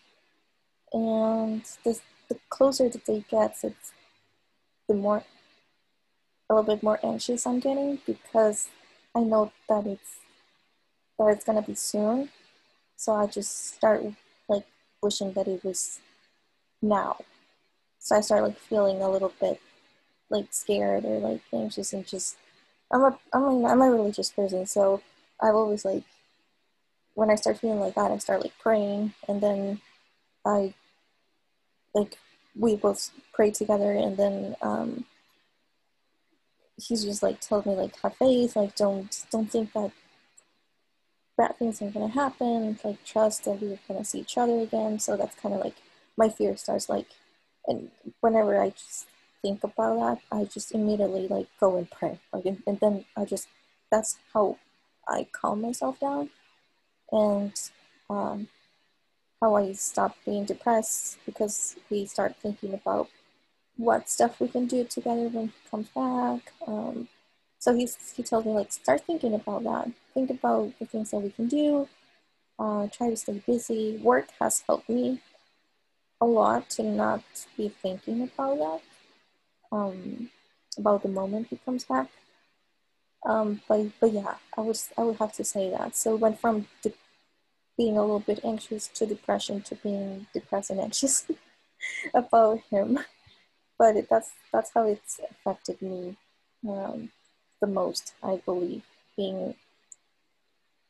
[0.93, 3.91] And the, the closer the day gets, it's
[4.87, 5.23] the more
[6.49, 8.69] a little bit more anxious I'm getting because
[9.15, 10.19] I know that it's
[11.17, 12.29] that it's gonna be soon.
[12.97, 14.03] So I just start
[14.47, 14.65] like
[15.01, 15.99] wishing that it was
[16.81, 17.17] now.
[17.99, 19.59] So I start like feeling a little bit
[20.29, 22.37] like scared or like anxious and just
[22.91, 25.01] I'm a I'm a, I'm a religious person, so
[25.41, 26.03] I've always like
[27.15, 29.81] when I start feeling like that, I start like praying, and then
[30.45, 30.73] I
[31.93, 32.17] like
[32.57, 35.05] we both pray together, and then um,
[36.77, 39.91] he's just like told me like have faith, like don't don't think that
[41.37, 44.99] bad things are gonna happen, like trust that we're gonna see each other again.
[44.99, 45.75] So that's kind of like
[46.17, 47.07] my fear starts like,
[47.67, 49.07] and whenever I just
[49.45, 53.47] think about that, I just immediately like go and pray, like, and, then I just
[53.91, 54.57] that's how
[55.07, 56.29] I calm myself down,
[57.11, 57.53] and
[58.09, 58.47] um,
[59.41, 63.09] how I stop being depressed because we start thinking about
[63.77, 66.53] what stuff we can do together when he comes back.
[66.65, 67.07] Um,
[67.59, 71.19] so he's, he told me like start thinking about that think about the things that
[71.19, 71.87] we can do,
[72.57, 73.99] uh, try to stay busy.
[74.01, 75.19] Work has helped me
[76.21, 77.21] a lot to not
[77.57, 78.81] be thinking about that,
[79.75, 80.29] um,
[80.77, 82.09] about the moment he comes back.
[83.25, 85.95] Um, but, but yeah, I was I would have to say that.
[85.95, 86.93] So it went from de-
[87.77, 91.25] being a little bit anxious to depression to being depressed and anxious
[92.13, 92.99] about him.
[93.77, 96.15] But it, that's that's how it's affected me
[96.67, 97.09] um,
[97.59, 98.83] the most, I believe,
[99.17, 99.55] being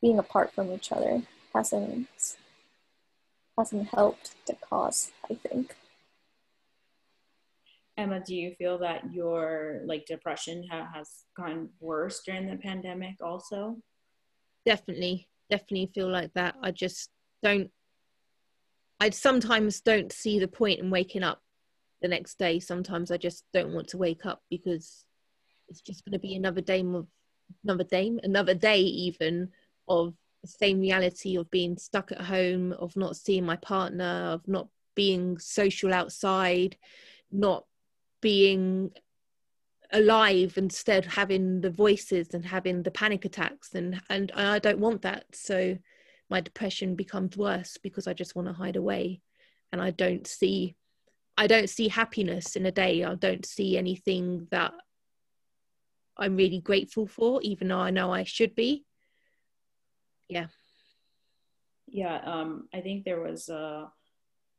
[0.01, 2.07] being apart from each other hasn't
[3.57, 5.75] hasn't helped the cause i think
[7.97, 13.15] emma do you feel that your like depression ha- has gone worse during the pandemic
[13.21, 13.77] also?
[14.65, 16.55] Definitely definitely feel like that.
[16.61, 17.09] I just
[17.43, 17.69] don't
[18.99, 21.41] i sometimes don't see the point in waking up
[22.01, 22.59] the next day.
[22.59, 25.05] Sometimes i just don't want to wake up because
[25.67, 27.07] it's just going to be another day of
[27.63, 29.49] another day another day even
[29.87, 30.13] of
[30.45, 34.67] the same reality of being stuck at home, of not seeing my partner, of not
[34.95, 36.77] being social outside,
[37.31, 37.65] not
[38.21, 38.91] being
[39.91, 43.73] alive instead of having the voices and having the panic attacks.
[43.73, 45.25] And and I don't want that.
[45.33, 45.77] So
[46.29, 49.21] my depression becomes worse because I just want to hide away.
[49.71, 50.75] And I don't see
[51.37, 53.03] I don't see happiness in a day.
[53.03, 54.73] I don't see anything that
[56.17, 58.85] I'm really grateful for even though I know I should be.
[60.27, 60.47] Yeah.
[61.87, 63.91] Yeah um, i think there was a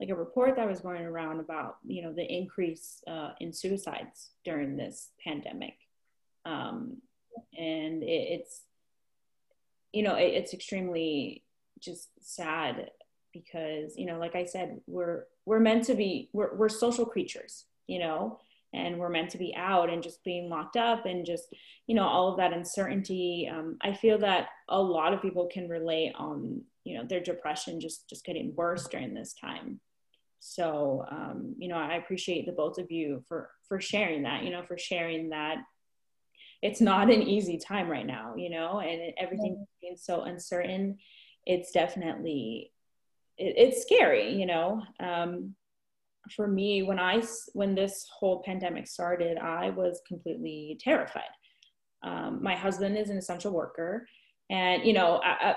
[0.00, 4.30] like a report that was going around about you know the increase uh, in suicides
[4.44, 5.74] during this pandemic.
[6.44, 6.98] Um,
[7.56, 8.62] and it, it's
[9.92, 11.42] you know it, it's extremely
[11.80, 12.90] just sad
[13.32, 17.64] because you know like i said we're we're meant to be we're, we're social creatures
[17.86, 18.38] you know
[18.72, 21.54] and we're meant to be out and just being locked up and just
[21.86, 23.48] you know all of that uncertainty.
[23.50, 27.80] Um, i feel that a lot of people can relate on you know their depression
[27.80, 29.80] just just getting worse during this time
[30.40, 34.50] so um, you know i appreciate the both of you for for sharing that you
[34.50, 35.56] know for sharing that
[36.62, 40.98] it's not an easy time right now you know and everything being so uncertain
[41.44, 42.72] it's definitely
[43.38, 44.82] it, it's scary you know.
[45.00, 45.54] Um,
[46.34, 47.22] for me when i
[47.52, 51.22] when this whole pandemic started i was completely terrified.
[52.02, 54.08] Um, my husband is an essential worker
[54.50, 55.54] and you know I, I,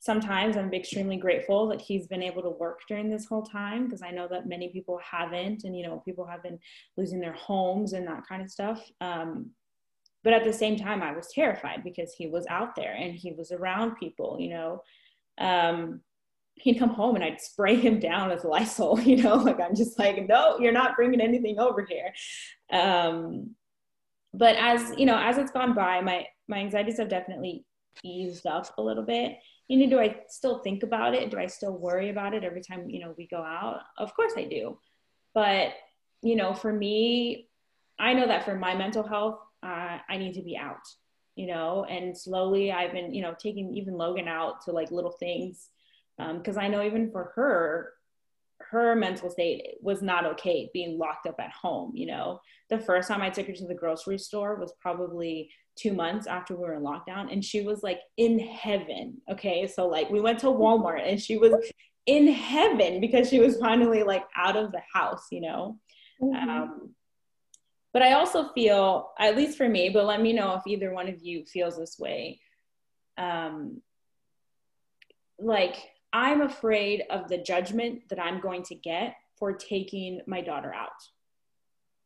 [0.00, 4.02] sometimes I'm extremely grateful that he's been able to work during this whole time because
[4.02, 6.58] I know that many people haven't, and you know, people have been
[6.96, 8.82] losing their homes and that kind of stuff.
[9.00, 9.50] Um,
[10.22, 13.32] but at the same time, I was terrified because he was out there and he
[13.32, 14.82] was around people, you know.
[15.38, 16.00] Um,
[16.56, 19.98] he'd come home and I'd spray him down with Lysol, you know, like I'm just
[19.98, 22.12] like, no, you're not bringing anything over here.
[22.70, 23.54] Um,
[24.34, 27.64] but as you know, as it's gone by, my my anxieties have definitely
[28.04, 29.38] eased up a little bit.
[29.68, 31.30] You know, do I still think about it?
[31.30, 33.80] Do I still worry about it every time you know we go out?
[33.98, 34.78] Of course I do,
[35.34, 35.72] but
[36.22, 37.48] you know, for me,
[37.98, 40.86] I know that for my mental health, uh, I need to be out.
[41.34, 45.12] You know, and slowly I've been you know taking even Logan out to like little
[45.12, 45.68] things
[46.16, 47.92] because um, I know even for her,
[48.70, 51.92] her mental state was not okay being locked up at home.
[51.94, 55.92] You know, the first time I took her to the grocery store was probably two
[55.92, 59.20] months after we were in lockdown, and she was like in heaven.
[59.30, 61.54] Okay, so like we went to Walmart and she was
[62.06, 65.26] in heaven because she was finally like out of the house.
[65.30, 65.78] You know.
[66.22, 66.48] Mm-hmm.
[66.48, 66.94] Um,
[67.92, 71.08] but I also feel, at least for me, but let me know if either one
[71.08, 72.40] of you feels this way.
[73.16, 73.80] Um,
[75.38, 75.76] like
[76.16, 80.88] I'm afraid of the judgment that I'm going to get for taking my daughter out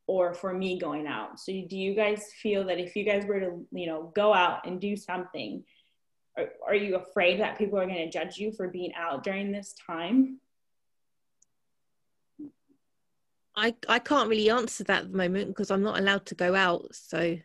[0.09, 1.39] or for me going out.
[1.39, 4.67] So do you guys feel that if you guys were to, you know, go out
[4.67, 5.63] and do something,
[6.37, 9.53] are, are you afraid that people are going to judge you for being out during
[9.53, 10.41] this time?
[13.55, 16.57] I I can't really answer that at the moment because I'm not allowed to go
[16.57, 16.97] out.
[16.97, 17.37] So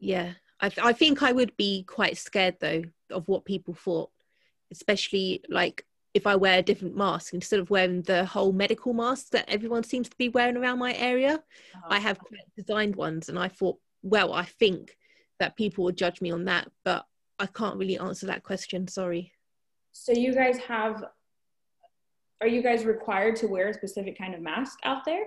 [0.00, 4.10] yeah, I I think I would be quite scared though of what people thought
[4.70, 9.30] especially like if I wear a different mask instead of wearing the whole medical mask
[9.30, 11.42] that everyone seems to be wearing around my area.
[11.76, 11.80] Oh.
[11.88, 12.18] I have
[12.56, 14.96] designed ones, and I thought, well, I think
[15.40, 17.04] that people would judge me on that, but
[17.38, 18.86] I can't really answer that question.
[18.86, 19.32] Sorry.
[19.92, 21.04] So you guys have,
[22.40, 25.24] are you guys required to wear a specific kind of mask out there?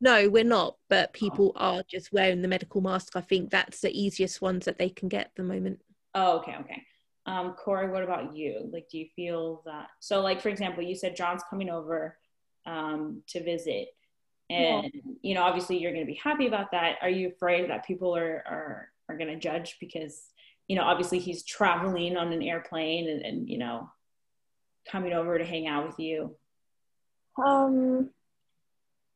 [0.00, 1.12] No, we're not, but oh.
[1.12, 1.76] people oh.
[1.76, 3.16] are just wearing the medical mask.
[3.16, 5.80] I think that's the easiest ones that they can get at the moment.
[6.14, 6.82] Oh, okay, okay.
[7.30, 8.68] Um, Corey, what about you?
[8.72, 9.86] Like, do you feel that?
[10.00, 12.16] So, like, for example, you said John's coming over
[12.66, 13.88] um, to visit,
[14.48, 15.12] and yeah.
[15.22, 16.96] you know, obviously, you're going to be happy about that.
[17.00, 20.26] Are you afraid that people are are are going to judge because
[20.66, 23.88] you know, obviously, he's traveling on an airplane and, and you know,
[24.90, 26.34] coming over to hang out with you?
[27.40, 28.10] Um.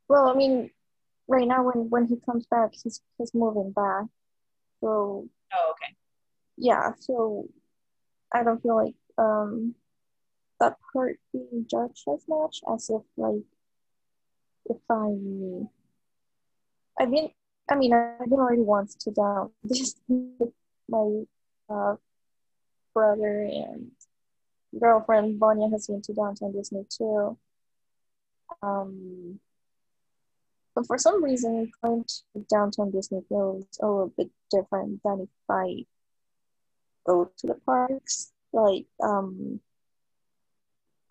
[0.09, 0.71] Well, I mean,
[1.27, 4.05] right now, when when he comes back, he's he's moving back,
[4.81, 5.27] so.
[5.53, 5.97] Oh, okay.
[6.57, 7.49] Yeah, so
[8.35, 9.77] I don't feel like um,
[10.61, 13.45] that part being judged as much as if like
[14.67, 15.15] if I
[17.01, 17.31] I've been
[17.71, 20.01] I mean I've been already once to down just
[20.89, 21.23] my
[21.71, 21.97] uh,
[22.93, 23.93] brother and
[24.79, 27.39] girlfriend Vanya has been to downtown Disney too.
[28.63, 29.39] Um,
[30.75, 35.29] but for some reason, going to downtown Disney feels a little bit different than if
[35.49, 35.85] I
[37.07, 38.33] go to the parks.
[38.53, 39.61] Like, um,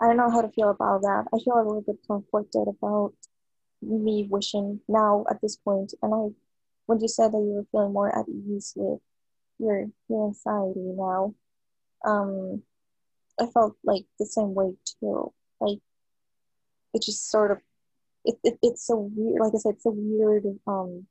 [0.02, 1.26] I don't know how to feel about that.
[1.34, 3.14] I feel a little bit conflicted about
[3.82, 5.94] me wishing now at this point.
[6.02, 6.36] And I,
[6.86, 9.00] when you said that you were feeling more at ease with
[9.60, 11.36] your your anxiety now,
[12.06, 12.64] um,
[13.40, 15.34] I felt like the same way too.
[15.60, 15.80] Like,
[16.94, 17.60] it just sort of,
[18.26, 19.42] it, it it's so weird.
[19.42, 21.08] Like I said, it's a weird um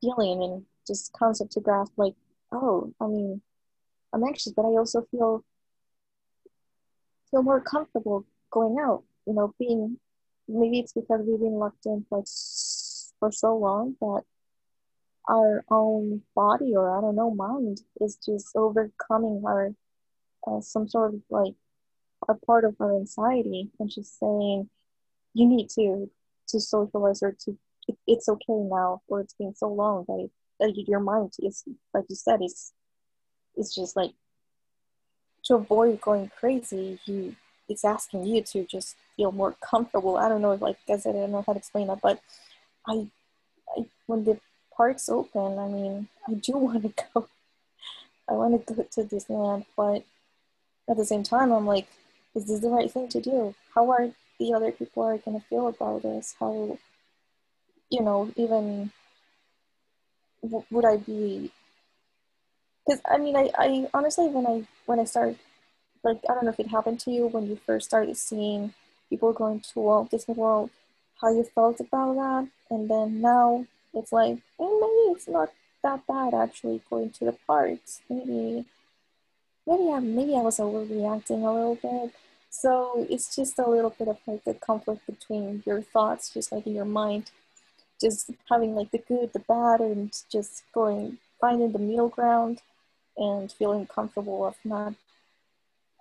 [0.00, 1.92] feeling and just concept to grasp.
[1.96, 2.14] Like,
[2.52, 3.42] oh, I mean,
[4.14, 5.44] I'm anxious, but I also feel
[7.30, 9.02] feel more comfortable going out.
[9.26, 9.98] You know, being
[10.46, 12.22] maybe it's because we've been locked in for
[13.18, 14.22] for so long that
[15.28, 19.74] our own body or I don't know mind is just overcoming our
[20.46, 21.54] uh, some sort of like
[22.28, 24.68] a part of our anxiety and just saying
[25.32, 26.10] you need to
[26.48, 30.30] to socialize or to it, it's okay now or it's been so long that, it,
[30.60, 32.72] that your mind is like you said is
[33.56, 34.12] it's just like
[35.44, 37.36] to avoid going crazy, he
[37.68, 40.16] it's asking you to just feel more comfortable.
[40.16, 42.20] I don't know if like I said, I don't know how to explain that, but
[42.86, 43.06] I,
[43.76, 44.38] I when the
[44.76, 47.28] parks open, I mean, I do want to go.
[48.28, 50.04] I want to go to Disneyland, but
[50.88, 51.86] at the same time, I'm like,
[52.34, 53.54] is this the right thing to do?
[53.74, 56.34] How are the other people are gonna feel about this?
[56.38, 56.78] How,
[57.90, 58.90] you know, even
[60.42, 61.50] would I be
[62.84, 65.38] because I mean, I, I honestly, when I when I started,
[66.02, 68.74] like, I don't know if it happened to you when you first started seeing
[69.08, 70.70] people going to Walt Disney World,
[71.20, 76.06] how you felt about that, and then now it's like, oh, maybe it's not that
[76.06, 78.00] bad actually going to the parks.
[78.08, 78.64] Maybe
[79.66, 82.12] maybe I maybe I was overreacting a little bit.
[82.50, 86.66] So it's just a little bit of like the conflict between your thoughts, just like
[86.66, 87.30] in your mind,
[88.00, 92.60] just having like the good, the bad, and just going finding the middle ground
[93.16, 94.94] and feeling comfortable of not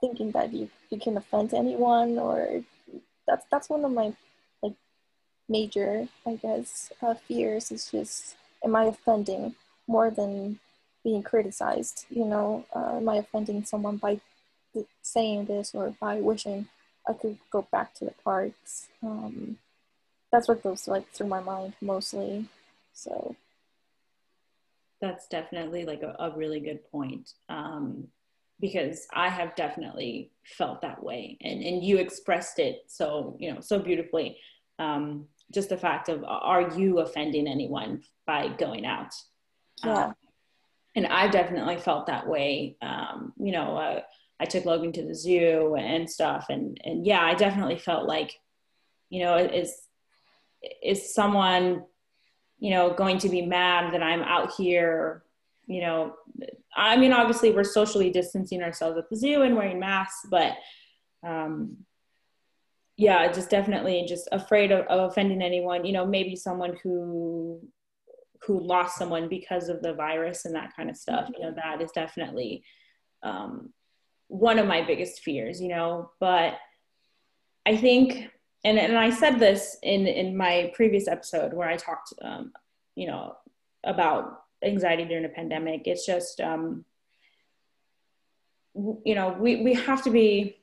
[0.01, 2.63] thinking that you, you can offend anyone or
[3.27, 4.13] that's that's one of my
[4.61, 4.73] like
[5.47, 9.55] major I guess uh, fears is just am I offending
[9.87, 10.59] more than
[11.03, 12.05] being criticized?
[12.09, 14.19] You know uh, am I offending someone by
[15.01, 16.67] saying this or by wishing
[17.07, 18.87] I could go back to the parks?
[19.01, 19.57] Um,
[20.31, 22.49] that's what goes like through my mind mostly.
[22.93, 23.35] So
[25.03, 28.07] that's definitely like a, a really good point um,
[28.61, 33.59] because I have definitely felt that way, and and you expressed it so you know
[33.59, 34.37] so beautifully.
[34.79, 39.13] Um, just the fact of are you offending anyone by going out?
[39.83, 40.05] Yeah.
[40.05, 40.15] Um,
[40.95, 42.77] and I've definitely felt that way.
[42.81, 44.01] Um, you know, uh,
[44.39, 48.31] I took Logan to the zoo and stuff, and and yeah, I definitely felt like,
[49.09, 49.75] you know, is
[50.81, 51.83] is someone
[52.63, 55.21] you know, going to be mad that I'm out here,
[55.65, 56.13] you know,
[56.73, 60.53] I mean, obviously we're socially distancing ourselves at the zoo and wearing masks, but
[61.27, 61.75] um,
[62.95, 67.59] yeah, just definitely just afraid of, of offending anyone, you know, maybe someone who
[68.43, 71.81] who lost someone because of the virus and that kind of stuff, you know, that
[71.81, 72.63] is definitely
[73.23, 73.73] um,
[74.29, 76.57] one of my biggest fears, you know, but
[77.65, 78.29] I think
[78.63, 82.53] and and I said this in in my previous episode where I talked, um,
[82.95, 83.35] you know,
[83.83, 85.83] about anxiety during a pandemic.
[85.85, 86.85] It's just, um,
[88.73, 90.57] you know, we we have to be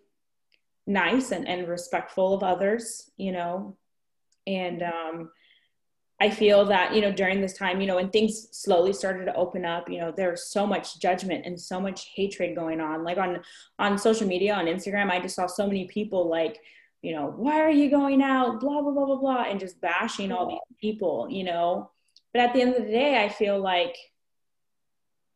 [0.86, 3.76] nice and, and respectful of others, you know,
[4.46, 5.30] and um,
[6.20, 9.34] I feel that you know during this time, you know, when things slowly started to
[9.34, 13.04] open up, you know, there's so much judgment and so much hatred going on.
[13.04, 13.40] Like on
[13.78, 16.60] on social media, on Instagram, I just saw so many people like
[17.02, 18.60] you know, why are you going out?
[18.60, 21.90] Blah, blah, blah, blah, blah, and just bashing all these people, you know.
[22.32, 23.96] But at the end of the day, I feel like,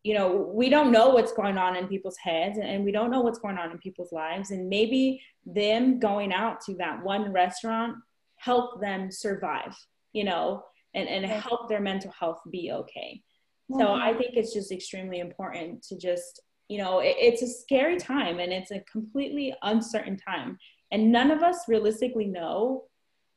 [0.03, 3.23] you know, we don't know what's going on in people's heads and we don't know
[3.23, 4.51] what's going on in people's lives.
[4.51, 7.97] And maybe them going out to that one restaurant
[8.37, 9.75] help them survive,
[10.13, 10.63] you know,
[10.93, 13.23] and, and help their mental health be okay.
[13.73, 13.81] Mm-hmm.
[13.81, 17.97] So I think it's just extremely important to just, you know, it, it's a scary
[17.97, 20.59] time and it's a completely uncertain time
[20.95, 22.85] and none of us realistically know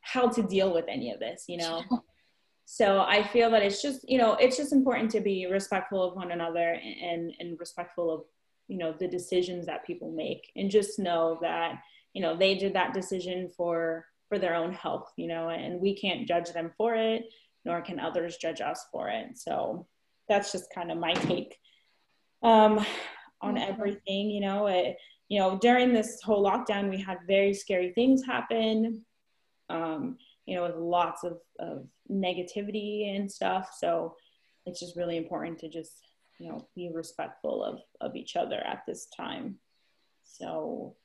[0.02, 1.84] how to deal with any of this you know?
[2.70, 6.16] So i feel that it's just you know it's just important to be respectful of
[6.16, 6.70] one another
[7.12, 8.22] and and respectful of
[8.68, 11.80] you know the decisions that people make and just know that
[12.14, 15.96] you know they did that decision for for their own health you know and we
[15.96, 17.24] can't judge them for it
[17.68, 19.38] nor can others judge us for it.
[19.38, 19.86] So
[20.30, 21.58] that's just kind of my take
[22.42, 22.84] um
[23.42, 24.68] on everything you know?
[24.68, 24.98] It,
[25.30, 29.06] you know, during this whole lockdown, we had very scary things happen,
[29.70, 33.76] um, you know, with lots of, of negativity and stuff.
[33.78, 34.16] So
[34.66, 36.08] it's just really important to just,
[36.40, 39.56] you know, be respectful of, of each other at this time.
[40.24, 40.96] So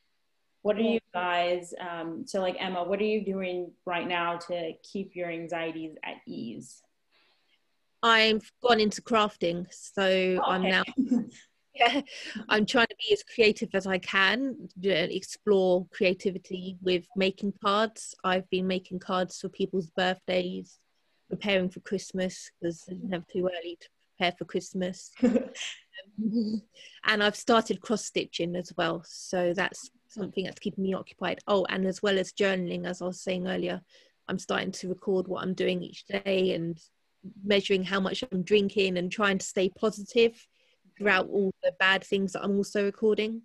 [0.63, 4.73] what are you guys, um, so like Emma, what are you doing right now to
[4.85, 6.81] keep your anxieties at ease?
[8.05, 10.39] I've gone into crafting, so okay.
[10.45, 10.83] I'm now
[11.75, 12.01] yeah.
[12.49, 18.15] I'm trying to be as creative as i can explore creativity with making cards.
[18.25, 20.79] I've been making cards for people's birthdays
[21.29, 25.11] preparing for christmas because it's never too early to prepare for christmas.
[26.19, 26.63] Um,
[27.05, 31.39] and i've started cross stitching as well so that's something that's keeping me occupied.
[31.47, 33.81] Oh and as well as journaling as i was saying earlier
[34.27, 36.79] i'm starting to record what i'm doing each day and
[37.45, 40.35] measuring how much i'm drinking and trying to stay positive
[40.97, 43.43] throughout all the bad things that I'm also recording.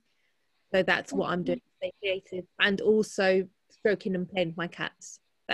[0.73, 5.19] So that's what I'm doing, stay creative, and also stroking and playing with my cats.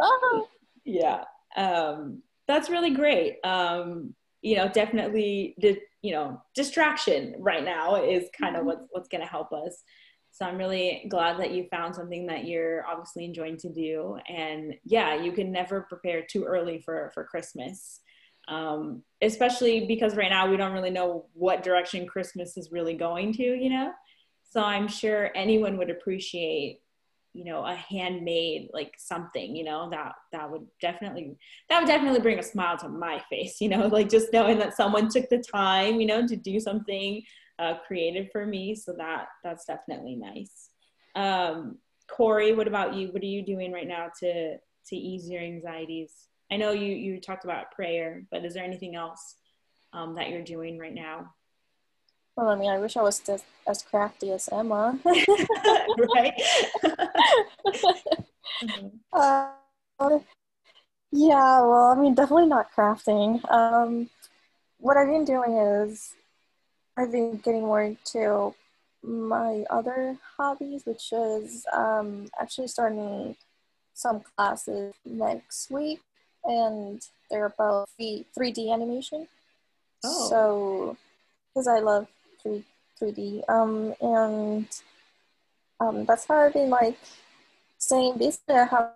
[0.00, 0.48] oh.
[0.84, 1.24] Yeah,
[1.56, 3.36] um, that's really great.
[3.44, 8.68] Um, you know, definitely, the you know, distraction right now is kind of mm-hmm.
[8.68, 9.82] what's what's going to help us.
[10.30, 14.16] So I'm really glad that you found something that you're obviously enjoying to do.
[14.28, 18.00] And yeah, you can never prepare too early for for Christmas
[18.48, 23.32] um, especially because right now we don't really know what direction Christmas is really going
[23.34, 23.92] to, you know?
[24.50, 26.80] So I'm sure anyone would appreciate,
[27.34, 31.36] you know, a handmade like something, you know, that that would definitely
[31.68, 34.76] that would definitely bring a smile to my face, you know, like just knowing that
[34.76, 37.22] someone took the time, you know, to do something
[37.58, 38.74] uh, creative for me.
[38.74, 40.70] So that that's definitely nice.
[41.14, 41.78] Um,
[42.08, 43.08] Corey, what about you?
[43.08, 46.27] What are you doing right now to to ease your anxieties?
[46.50, 49.36] I know you you talked about prayer, but is there anything else
[49.92, 51.34] um, that you're doing right now?
[52.36, 54.96] Well, I mean, I wish I was as, as crafty as Emma.
[55.04, 56.34] right?
[59.12, 59.50] uh,
[61.10, 63.42] yeah, well, I mean, definitely not crafting.
[63.50, 64.08] Um,
[64.78, 66.14] what I've been doing is
[66.96, 68.54] I've been getting more into
[69.02, 73.36] my other hobbies, which is um, actually starting
[73.94, 76.00] some classes next week,
[76.44, 79.28] and they're about 3D animation.
[80.04, 80.28] Oh.
[80.28, 80.96] So,
[81.52, 82.06] because I love
[82.42, 82.64] 3
[83.00, 84.66] 3D, um, and
[85.78, 86.98] um, that's how I've been like
[87.78, 88.90] saying basically I have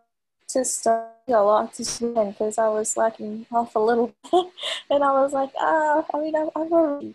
[0.49, 4.47] to study a lot to swim because I was lacking off a little bit,
[4.91, 7.15] and I was like, ah, I mean, I've, I've already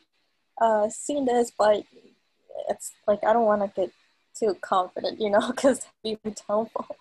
[0.60, 1.84] uh, seen this, but
[2.70, 3.92] it's like I don't want to get
[4.38, 6.96] too confident, you know, because that'd be helpful.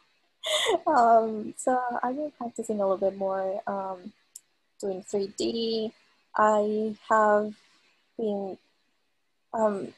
[0.86, 4.12] um, so I've been practicing a little bit more, um,
[4.80, 5.92] doing 3D.
[6.36, 7.55] I have
[8.18, 8.59] been
[9.53, 9.88] um,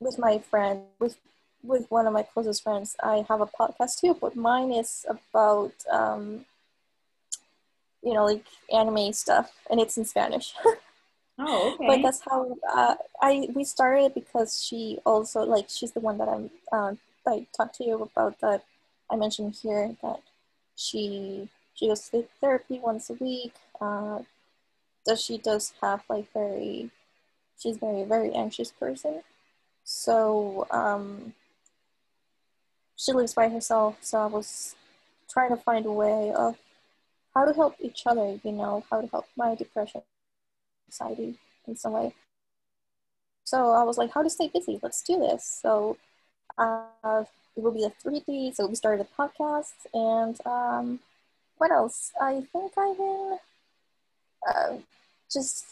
[0.00, 1.16] with my friend, with
[1.62, 2.96] with one of my closest friends.
[3.02, 6.44] I have a podcast too, but mine is about um,
[8.02, 10.54] you know like anime stuff, and it's in Spanish.
[11.38, 11.86] oh, okay.
[11.86, 16.28] But that's how uh, I we started because she also like she's the one that
[16.28, 16.94] I'm uh,
[17.26, 18.64] I talked to you about that
[19.10, 20.20] I mentioned here that
[20.76, 23.54] she she goes to therapy once a week.
[23.80, 24.20] Uh,
[25.06, 26.90] that she does have like very
[27.58, 29.22] she's very very anxious person.
[29.84, 31.34] So um,
[32.96, 33.98] she lives by herself.
[34.00, 34.74] So i was
[35.28, 36.56] trying to find a way of
[37.34, 40.02] how to help each other you know how to help my depression
[40.88, 42.14] anxiety in some way.
[43.44, 44.78] So i was like how to stay busy?
[44.82, 45.44] Let's do this.
[45.62, 45.96] So
[46.58, 47.24] uh,
[47.56, 51.00] it will be a 3d so we started a podcast and um,
[51.58, 53.38] what else i think i've been
[54.46, 54.76] uh,
[55.30, 55.66] just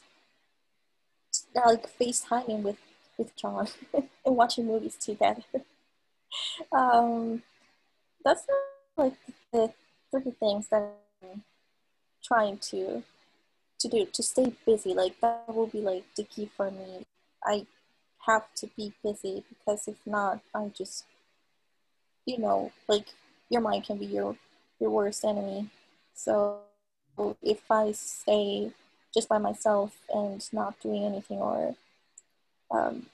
[1.57, 2.79] uh, like FaceTiming with
[3.17, 5.43] with John and watching movies together.
[6.73, 7.43] um,
[8.25, 8.47] that's
[8.97, 9.15] like
[9.53, 9.73] the
[10.11, 11.43] three things that I'm
[12.23, 13.03] trying to
[13.79, 14.95] to do to stay busy.
[14.95, 17.07] Like that will be like the key for me.
[17.45, 17.67] I
[18.27, 21.05] have to be busy because if not, I just
[22.27, 23.07] you know like
[23.51, 24.37] your mind can be your
[24.81, 25.69] your worst enemy.
[26.15, 26.61] So
[27.43, 28.73] if I stay
[29.13, 31.77] just by myself and not doing anything or
[32.71, 33.07] um,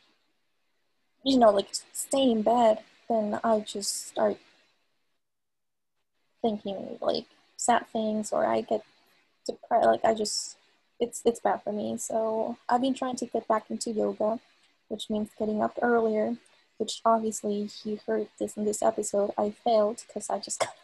[1.25, 4.37] you know like stay in bed then i just start
[6.43, 8.83] thinking like sad things or i get
[9.47, 10.57] depressed like i just
[10.99, 14.39] it's it's bad for me so i've been trying to get back into yoga
[14.89, 16.37] which means getting up earlier
[16.81, 20.75] which obviously you heard this in this episode i failed because i just got.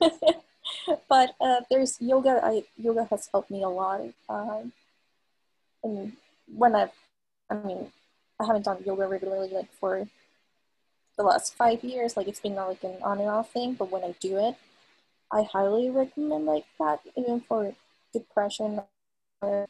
[1.08, 2.40] but uh, there's yoga.
[2.42, 4.02] I yoga has helped me a lot.
[4.28, 4.72] Um,
[5.82, 6.12] and
[6.54, 6.90] when I've,
[7.50, 7.92] I mean,
[8.40, 10.06] I haven't done yoga regularly like for
[11.16, 12.16] the last five years.
[12.16, 13.74] Like it's been like an on and off thing.
[13.74, 14.56] But when I do it,
[15.32, 17.74] I highly recommend like that, even for
[18.12, 18.80] depression
[19.42, 19.68] or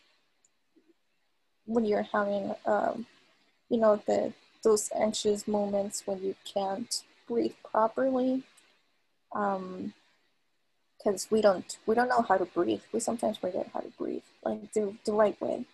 [1.65, 3.07] when you're having, um,
[3.69, 4.33] you know, the
[4.67, 8.43] those anxious moments when you can't breathe properly.
[9.33, 9.95] Um,
[10.99, 12.81] because we don't we don't know how to breathe.
[12.93, 15.65] We sometimes forget how to breathe, like the the right way.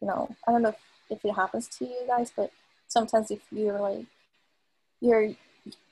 [0.00, 0.80] You know, I don't know if,
[1.10, 2.50] if it happens to you guys, but
[2.88, 4.06] sometimes if you're like
[5.00, 5.36] you're you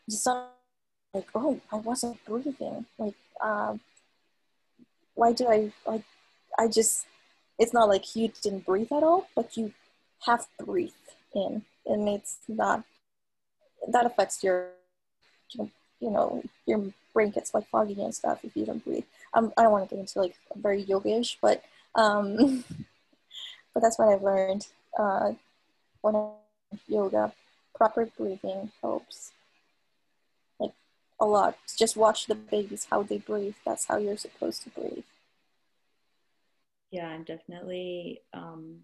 [0.08, 0.48] sound
[1.12, 3.80] like oh I wasn't breathing like um
[5.14, 6.04] why do I like
[6.58, 7.06] I just
[7.58, 9.72] it's not like you didn't breathe at all, but you
[10.26, 10.92] have breathe
[11.34, 12.84] in, and it's not
[13.88, 14.68] that affects your
[16.00, 19.04] you know your brain gets like foggy and stuff if you don't breathe.
[19.34, 21.62] Um, I don't want to get into like very yogish, but
[21.94, 22.64] um,
[23.74, 24.66] but that's what I've learned.
[24.98, 25.32] Uh,
[26.00, 26.30] when I
[26.86, 27.32] yoga,
[27.74, 29.32] proper breathing helps
[30.58, 30.72] like
[31.20, 31.56] a lot.
[31.76, 33.54] Just watch the babies how they breathe.
[33.64, 35.04] That's how you're supposed to breathe.
[36.90, 38.20] Yeah, definitely.
[38.32, 38.80] Um,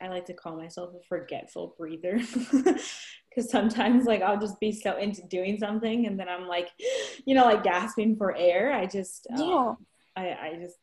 [0.00, 2.20] I, like to call myself a forgetful breather
[2.52, 6.68] because sometimes like I'll just be so into doing something and then I'm like,
[7.24, 8.72] you know, like gasping for air.
[8.72, 9.74] I just um, yeah,
[10.16, 10.76] I, I just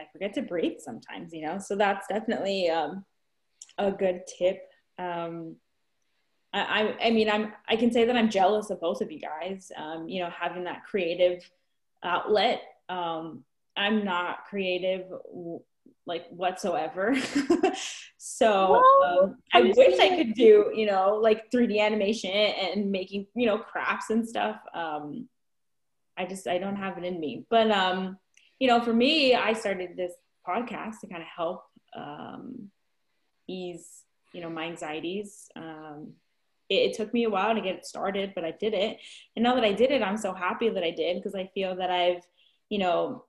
[0.00, 1.58] I forget to breathe sometimes, you know.
[1.58, 3.04] So that's definitely um,
[3.78, 4.62] a good tip.
[4.98, 5.56] Um,
[6.52, 9.20] I, I, I mean I'm I can say that I'm jealous of both of you
[9.20, 9.70] guys.
[9.76, 11.48] Um, you know, having that creative
[12.02, 12.62] outlet.
[12.88, 13.44] Um,
[13.76, 15.06] I'm not creative
[16.06, 17.14] like whatsoever.
[18.40, 23.46] so um, I wish I could do, you know, like 3D animation and making, you
[23.46, 24.56] know, crafts and stuff.
[24.74, 25.28] Um,
[26.16, 27.44] I just I don't have it in me.
[27.50, 28.18] But um,
[28.58, 30.12] you know, for me, I started this
[30.46, 31.64] podcast to kind of help
[31.94, 32.70] um,
[33.46, 35.48] ease you know, my anxieties.
[35.56, 36.12] Um,
[36.68, 38.98] it, it, took me a while to get it started, but I did it.
[39.34, 41.76] And now that I did it, I'm so happy that I did because I feel
[41.76, 42.22] that I've,
[42.68, 43.24] you know,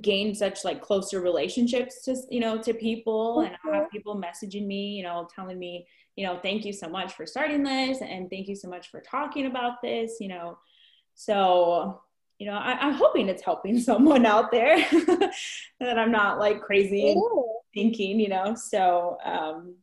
[0.00, 4.66] gained such like closer relationships to, you know, to people and I have people messaging
[4.66, 8.30] me, you know, telling me, you know, thank you so much for starting this and
[8.30, 10.58] thank you so much for talking about this, you know.
[11.14, 12.00] So
[12.42, 14.76] you know, I, am hoping it's helping someone out there
[15.80, 17.14] that I'm not like crazy
[17.72, 18.56] thinking, you know.
[18.56, 19.76] So, um,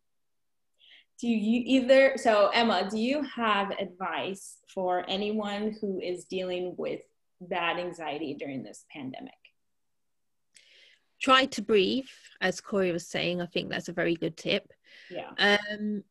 [1.22, 7.00] do you either, so Emma, do you have advice for anyone who is dealing with
[7.40, 9.39] bad anxiety during this pandemic?
[11.22, 12.08] Try to breathe,
[12.42, 13.42] as Corey was saying.
[13.42, 14.72] I think that's a very good tip.
[15.10, 15.32] Yeah.
[15.38, 16.04] Um,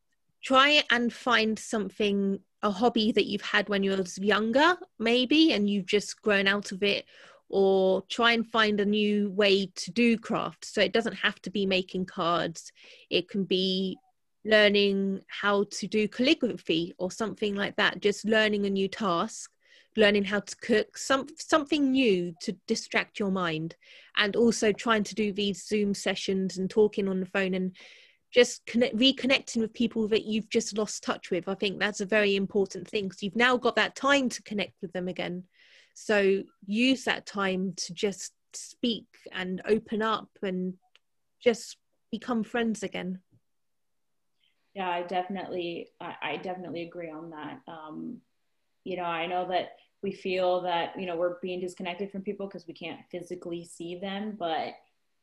[0.43, 5.69] try and find something a hobby that you've had when you were younger, maybe, and
[5.69, 7.05] you've just grown out of it,
[7.47, 10.65] or try and find a new way to do craft.
[10.65, 12.71] So it doesn't have to be making cards,
[13.09, 13.97] it can be
[14.45, 19.51] learning how to do calligraphy or something like that, just learning a new task.
[19.97, 23.75] Learning how to cook, some something new to distract your mind,
[24.19, 27.75] and also trying to do these Zoom sessions and talking on the phone and
[28.31, 31.47] just connect, reconnecting with people that you've just lost touch with.
[31.47, 34.73] I think that's a very important thing because you've now got that time to connect
[34.81, 35.45] with them again.
[35.95, 40.75] So use that time to just speak and open up and
[41.43, 41.77] just
[42.11, 43.21] become friends again.
[44.75, 47.59] Yeah, I definitely, I, I definitely agree on that.
[47.67, 48.17] Um,
[48.83, 49.71] you know, I know that
[50.01, 53.95] we feel that you know we're being disconnected from people because we can't physically see
[53.95, 54.73] them, but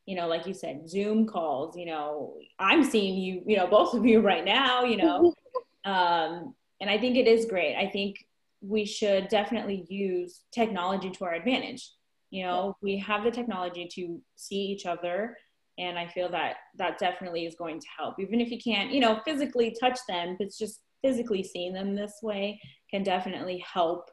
[0.06, 3.92] you know, like you said, Zoom calls, you know, I'm seeing you, you know, both
[3.94, 5.34] of you right now, you know,
[5.84, 7.76] um, and I think it is great.
[7.76, 8.24] I think
[8.60, 11.90] we should definitely use technology to our advantage.
[12.30, 15.36] You know, we have the technology to see each other.
[15.78, 18.18] And I feel that that definitely is going to help.
[18.18, 22.14] Even if you can't, you know, physically touch them, it's just physically seeing them this
[22.22, 22.60] way
[22.90, 24.10] can definitely help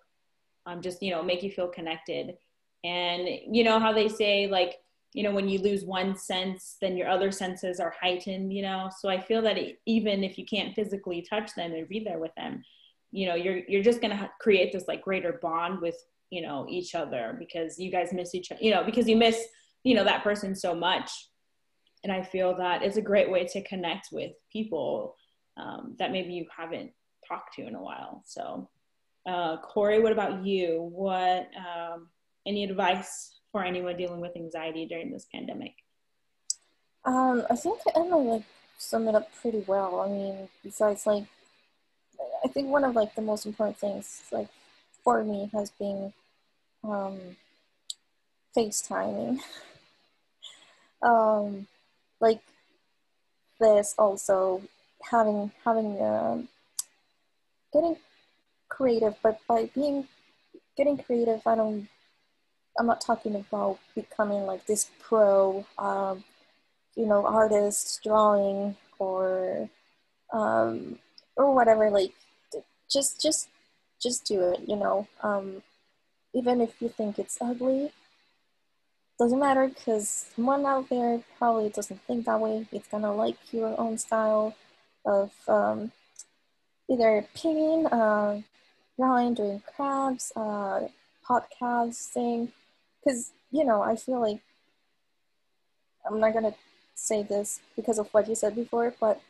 [0.66, 2.38] um, just, you know, make you feel connected.
[2.84, 4.76] And you know how they say, like,
[5.16, 8.90] you know when you lose one sense then your other senses are heightened you know?
[9.00, 12.18] So i feel that it, even if you can't physically touch them and be there
[12.18, 12.64] with them
[13.12, 16.66] you know you're you're just going to create this like greater bond with you know
[16.68, 19.40] each other because you guys miss each other you know because you miss
[19.84, 21.12] you know that person so much.
[22.04, 25.16] And i feel that it's a great way to connect with people
[25.56, 26.92] um, that maybe you haven't
[27.28, 28.24] talked to in a while.
[28.26, 28.70] So
[29.26, 32.10] uh, corey what about you what um,
[32.46, 35.76] any advice for anyone dealing with anxiety during this pandemic?
[37.06, 38.44] Um, I think Emma like
[38.78, 40.02] summed it up pretty well.
[40.02, 41.26] I mean, besides like,
[42.44, 44.48] I think one of like the most important things like
[45.04, 46.14] for me has been
[46.84, 47.20] um,
[48.56, 49.40] FaceTiming.
[51.02, 51.68] um,
[52.20, 52.42] like
[53.60, 54.62] this also
[55.12, 56.48] having having um,
[57.72, 57.98] getting
[58.76, 60.08] creative, but by being
[60.76, 61.88] getting creative, I don't
[62.78, 66.24] I'm not talking about becoming like this pro, um,
[66.96, 69.70] you know, artist drawing or
[70.32, 70.98] um,
[71.36, 71.90] or whatever.
[71.90, 72.14] Like,
[72.90, 73.50] just just
[74.02, 74.62] just do it.
[74.68, 75.62] You know, um,
[76.34, 77.92] even if you think it's ugly,
[79.20, 82.68] doesn't matter because someone out there probably doesn't think that way.
[82.72, 84.56] It's gonna like your own style
[85.06, 85.92] of um,
[86.90, 88.42] either painting, uh,
[88.98, 90.88] drawing, doing crafts, uh,
[91.28, 92.50] podcasting
[93.04, 94.40] because you know i feel like
[96.06, 96.54] i'm not gonna
[96.96, 99.22] say this because of what you said before but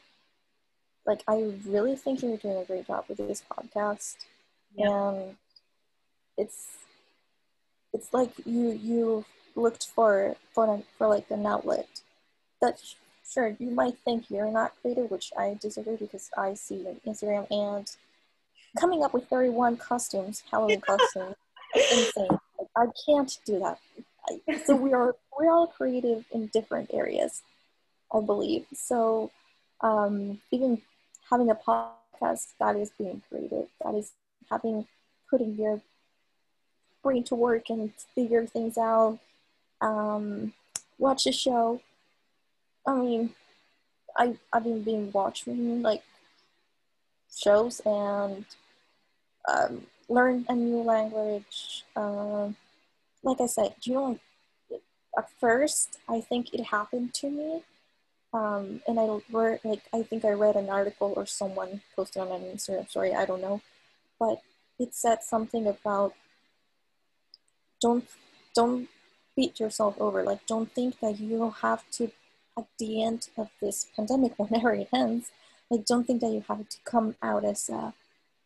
[1.05, 4.15] like i really think you're doing a great job with this podcast
[4.75, 4.89] yeah.
[4.89, 5.35] and
[6.37, 6.77] it's
[7.93, 11.87] it's like you you looked for for for like an outlet
[12.61, 12.81] that
[13.29, 17.95] sure you might think you're not creative which i disagree because i see instagram and
[18.79, 21.35] coming up with 31 costumes halloween costumes
[21.75, 22.39] insane
[22.75, 23.79] I can't do that.
[24.65, 27.41] so we are we're all creative in different areas,
[28.13, 28.65] I believe.
[28.73, 29.31] So
[29.81, 30.81] um, even
[31.29, 34.11] having a podcast that is being creative, that is
[34.49, 34.87] having
[35.29, 35.81] putting your
[37.01, 39.19] brain to work and figure things out.
[39.81, 40.53] Um,
[40.97, 41.81] watch a show.
[42.87, 43.31] I mean,
[44.15, 46.03] I I've been being watching like
[47.35, 48.45] shows and
[49.47, 51.83] um, learn a new language.
[51.95, 52.49] Uh,
[53.23, 54.19] like I said, you know,
[55.17, 57.63] at first I think it happened to me,
[58.33, 62.31] um, and I read like I think I read an article or someone posted on
[62.31, 63.13] an Instagram story.
[63.13, 63.61] I don't know,
[64.19, 64.41] but
[64.79, 66.13] it said something about
[67.81, 68.07] don't
[68.55, 68.89] don't
[69.35, 70.23] beat yourself over.
[70.23, 72.11] Like don't think that you have to
[72.57, 75.31] at the end of this pandemic, whenever it ends,
[75.69, 77.93] Like, don't think that you have to come out as a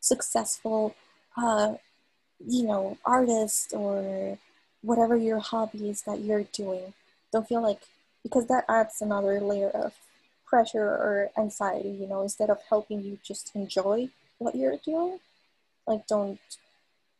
[0.07, 0.95] successful,
[1.35, 1.75] uh,
[2.45, 4.37] you know, artist or
[4.81, 6.93] whatever your hobby is that you're doing.
[7.31, 7.81] Don't feel like,
[8.23, 9.93] because that adds another layer of
[10.45, 15.19] pressure or anxiety, you know, instead of helping you just enjoy what you're doing.
[15.85, 16.39] Like, don't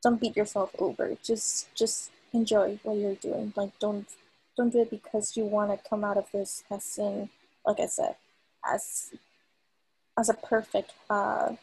[0.03, 1.17] don't beat yourself over.
[1.23, 3.53] Just just enjoy what you're doing.
[3.55, 4.07] Like, don't
[4.55, 7.29] don't do it because you want to come out of this as in,
[7.65, 8.15] like I said,
[8.65, 9.11] as
[10.17, 11.53] as a perfect uh,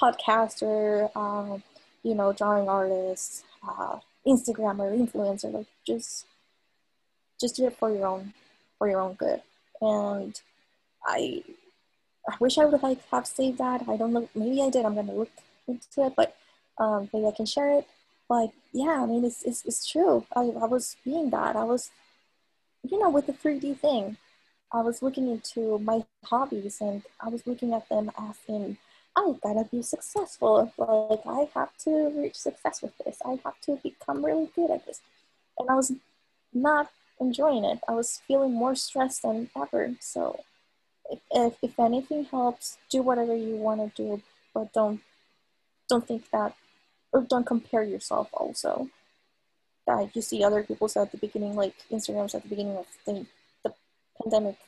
[0.00, 1.58] podcaster, uh,
[2.02, 5.52] you know, drawing artist, uh, Instagrammer, influencer.
[5.52, 6.26] Like just
[7.40, 8.34] just do it for your own
[8.78, 9.42] for your own good.
[9.80, 10.40] And
[11.04, 11.42] I
[12.28, 13.88] I wish I would like have saved that.
[13.88, 14.28] I don't know.
[14.34, 14.84] Maybe I did.
[14.84, 15.30] I'm gonna look
[15.66, 16.36] into it, but
[16.78, 17.86] um, maybe I can share it.
[18.28, 20.26] But yeah, I mean, it's it's, it's true.
[20.36, 21.56] I, I was being that.
[21.56, 21.90] I was,
[22.88, 24.18] you know, with the 3D thing.
[24.70, 28.76] I was looking into my hobbies and I was looking at them as in,
[29.18, 30.72] I gotta be successful.
[30.78, 33.18] Like, I have to reach success with this.
[33.24, 35.00] I have to become really good at this.
[35.58, 35.92] And I was
[36.52, 36.90] not
[37.20, 37.80] enjoying it.
[37.88, 39.94] I was feeling more stressed than ever.
[40.00, 40.40] So,
[41.10, 44.22] if, if, if anything helps, do whatever you want to do,
[44.54, 45.00] but don't
[45.88, 46.54] don't think that
[47.12, 48.88] or don't compare yourself also.
[49.86, 53.26] That you see other people at the beginning, like Instagrams at the beginning of the
[54.22, 54.58] pandemic,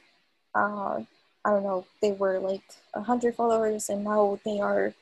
[0.55, 1.03] uh,
[1.45, 2.63] I don't know, they were like
[2.95, 4.95] a hundred followers and now they are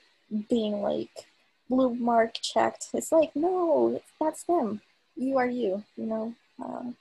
[0.49, 1.26] being like
[1.68, 2.89] blue mark checked.
[2.95, 4.80] It's like, no, that's them.
[5.16, 6.34] You are you, you know?
[6.62, 6.93] Uh,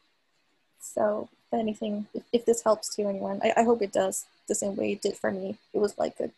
[0.80, 4.56] so if anything, if, if, this helps to anyone, I, I hope it does the
[4.56, 5.58] same way it did for me.
[5.74, 6.34] It was like a, it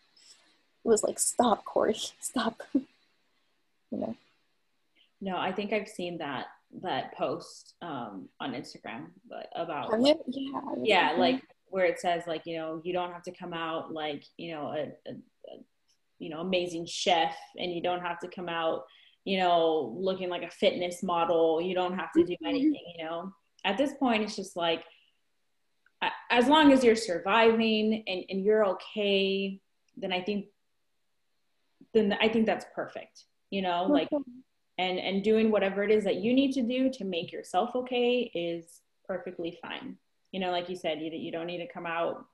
[0.84, 2.62] was like, stop, Corey, stop.
[2.74, 2.86] you
[3.92, 4.16] know?
[5.22, 6.48] No, I think I've seen that
[6.82, 9.08] that post um, on Instagram
[9.56, 10.14] about yeah
[10.84, 14.24] yeah like where it says like you know you don't have to come out like
[14.38, 15.58] you know a, a, a,
[16.18, 18.84] you know amazing chef and you don't have to come out
[19.26, 21.62] you know looking like a fitness model.
[21.62, 22.46] You don't have to do mm-hmm.
[22.46, 23.34] anything you know.
[23.66, 24.84] At this point it's just like
[26.30, 29.60] as long as you're surviving and, and you're okay
[29.98, 30.46] then i think
[31.94, 34.08] then i think that's perfect you know like
[34.78, 38.32] and and doing whatever it is that you need to do to make yourself okay
[38.34, 39.98] is perfectly fine
[40.32, 42.26] you know like you said you, you don't need to come out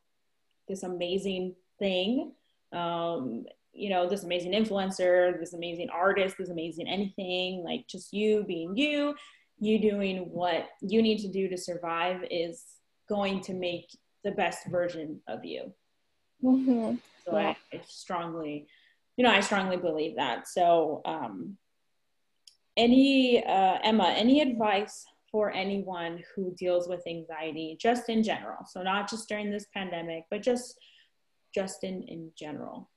[0.67, 2.33] this amazing thing
[2.73, 8.43] um, you know this amazing influencer this amazing artist this amazing anything like just you
[8.45, 9.15] being you
[9.59, 12.63] you doing what you need to do to survive is
[13.07, 13.87] going to make
[14.23, 15.71] the best version of you
[16.43, 16.95] mm-hmm.
[17.25, 17.53] so yeah.
[17.73, 18.67] I, I strongly
[19.17, 21.57] you know i strongly believe that so um
[22.77, 25.05] any uh, Emma, any advice
[25.35, 28.59] for anyone who deals with anxiety, just in general?
[28.65, 30.79] So not just during this pandemic, but just
[31.53, 32.89] just in in general.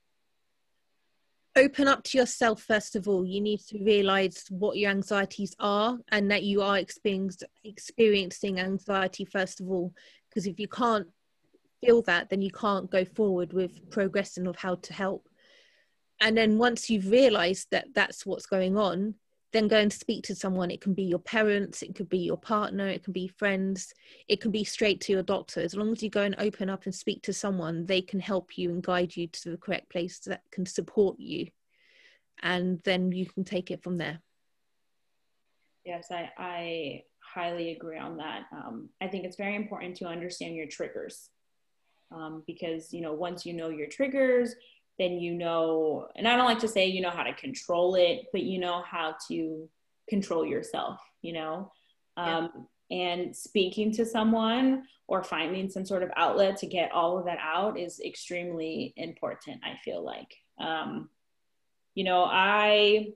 [1.57, 3.27] Open up to yourself first of all.
[3.27, 9.61] You need to realize what your anxieties are and that you are experiencing anxiety first
[9.61, 9.93] of all.
[10.29, 11.09] Because if you can't
[11.85, 15.29] feel that, then you can't go forward with progressing of how to help.
[16.21, 19.17] And then once you've realized that that's what's going on,
[19.53, 20.71] then go and speak to someone.
[20.71, 23.95] It can be your parents, it could be your partner, it can be friends,
[24.29, 25.61] it can be straight to your doctor.
[25.61, 28.59] As long as you go and open up and speak to someone, they can help
[28.59, 31.49] you and guide you to the correct place that can support you.
[32.43, 34.21] And then you can take it from there.
[35.85, 38.43] Yes, I, I highly agree on that.
[38.53, 41.31] Um, I think it's very important to understand your triggers
[42.13, 44.55] um, because, you know, once you know your triggers,
[44.99, 48.27] then you know, and I don't like to say you know how to control it,
[48.33, 49.69] but you know how to
[50.09, 51.73] control yourself, you know?
[52.17, 57.27] Um, And speaking to someone or finding some sort of outlet to get all of
[57.27, 60.35] that out is extremely important, I feel like.
[60.59, 61.11] Um,
[61.95, 63.13] you know, I,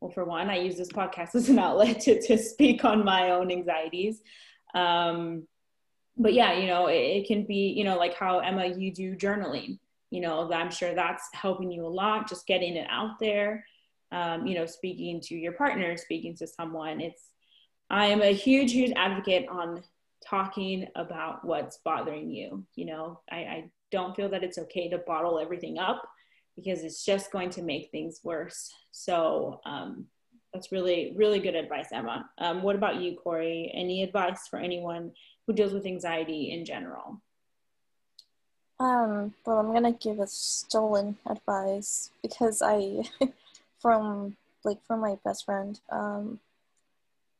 [0.00, 3.30] well, for one, I use this podcast as an outlet to, to speak on my
[3.30, 4.20] own anxieties.
[4.74, 5.48] Um,
[6.16, 9.16] but yeah, you know, it, it can be, you know, like how Emma, you do
[9.16, 9.78] journaling
[10.10, 13.64] you know i'm sure that's helping you a lot just getting it out there
[14.12, 17.00] um, you know speaking to your partner speaking to someone.
[17.00, 17.22] It's
[17.88, 19.82] i am a huge huge advocate on
[20.26, 23.20] talking about what's bothering you you know?
[23.30, 26.02] I, I don't feel that it's okay to bottle everything up
[26.56, 28.70] because it's just going to make things worse.
[28.92, 30.06] So um,
[30.52, 32.28] that's really really good advice emma.
[32.38, 33.70] Um, what about you corey?
[33.74, 35.12] Any advice for anyone
[35.46, 37.22] who deals with anxiety in general
[38.80, 43.02] um, I'm gonna give a stolen advice because I,
[43.78, 46.40] from like from my best friend, um,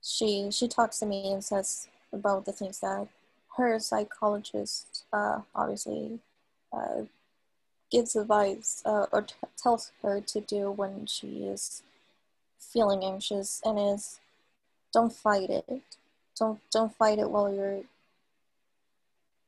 [0.03, 3.09] she she talks to me and says about the things that
[3.57, 6.21] her psychologist, uh, obviously,
[6.75, 7.05] uh,
[7.91, 11.83] gives advice uh, or t- tells her to do when she is
[12.59, 14.21] feeling anxious and is
[14.93, 15.83] don't fight it.
[16.39, 17.81] Don't don't fight it while you're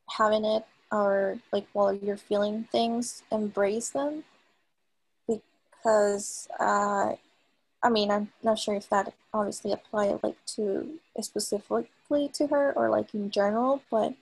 [0.09, 4.25] having it or like while you're feeling things embrace them.
[5.27, 7.15] Because uh,
[7.83, 12.89] i mean i'm not sure if that obviously applied like to specifically to her or
[12.89, 14.15] like in general but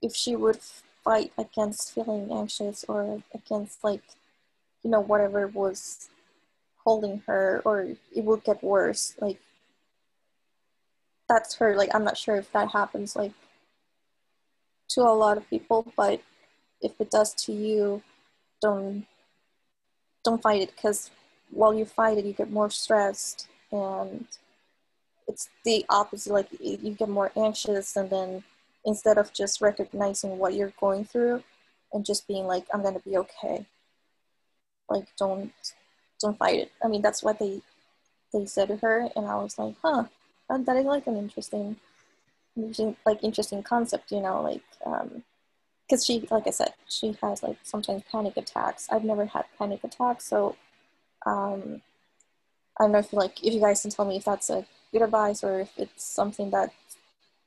[0.00, 0.58] if she would
[1.04, 4.02] fight against feeling anxious or against like
[4.82, 6.08] you know whatever was
[6.84, 7.82] holding her or
[8.14, 9.38] it would get worse like
[11.28, 13.32] that's her like i'm not sure if that happens like
[14.92, 16.20] to a lot of people but
[16.80, 18.02] if it does to you
[18.60, 19.06] don't
[20.24, 21.10] don't fight it because
[21.50, 24.26] while you fight it you get more stressed and
[25.28, 28.42] it's the opposite like you get more anxious and then
[28.84, 31.42] instead of just recognizing what you're going through
[31.92, 33.64] and just being like i'm gonna be okay
[34.88, 35.52] like don't
[36.20, 36.72] don't fight it.
[36.84, 37.60] I mean that's what they
[38.32, 40.04] they said to her and i was like huh
[40.48, 41.76] that, that is like an interesting
[42.56, 45.22] interesting like interesting concept you know like um
[45.86, 49.82] because she like i said she has like sometimes panic attacks i've never had panic
[49.84, 50.56] attacks so
[51.24, 51.80] um
[52.78, 55.02] i don't know if like if you guys can tell me if that's a good
[55.02, 56.70] advice or if it's something that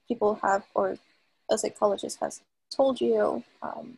[0.08, 0.98] people have or
[1.50, 3.44] a psychologist has told you?
[3.62, 3.98] Um,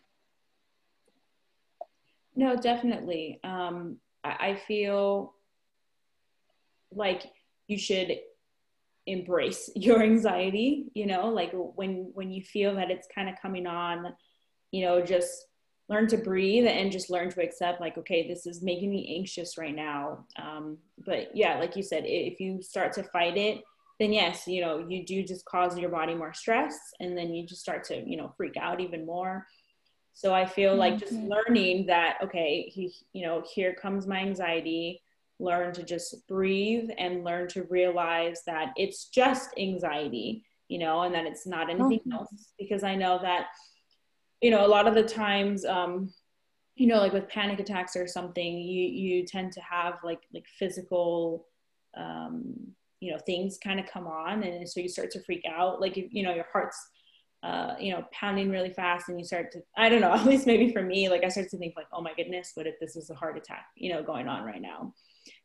[2.35, 3.39] no, definitely.
[3.43, 5.33] Um, I, I feel
[6.93, 7.31] like
[7.67, 8.19] you should
[9.07, 13.65] embrace your anxiety you know like when when you feel that it's kind of coming
[13.65, 14.13] on
[14.71, 15.45] you know just
[15.89, 19.57] learn to breathe and just learn to accept like okay this is making me anxious
[19.57, 23.61] right now um, but yeah like you said if you start to fight it
[23.99, 27.45] then yes, you know, you do just cause your body more stress and then you
[27.45, 29.47] just start to, you know, freak out even more.
[30.13, 30.79] So I feel mm-hmm.
[30.79, 31.31] like just mm-hmm.
[31.31, 35.01] learning that, okay, he, you know, here comes my anxiety,
[35.39, 41.13] learn to just breathe and learn to realize that it's just anxiety, you know, and
[41.13, 42.13] that it's not anything mm-hmm.
[42.13, 42.51] else.
[42.57, 43.47] Because I know that,
[44.41, 46.11] you know, a lot of the times, um,
[46.75, 50.45] you know, like with panic attacks or something, you, you tend to have like, like
[50.59, 51.47] physical,
[51.95, 55.79] um, you know things kind of come on and so you start to freak out
[55.79, 56.89] like you know your heart's
[57.43, 60.47] uh, you know pounding really fast and you start to i don't know at least
[60.47, 62.95] maybe for me like i start to think like oh my goodness what if this
[62.95, 64.93] is a heart attack you know going on right now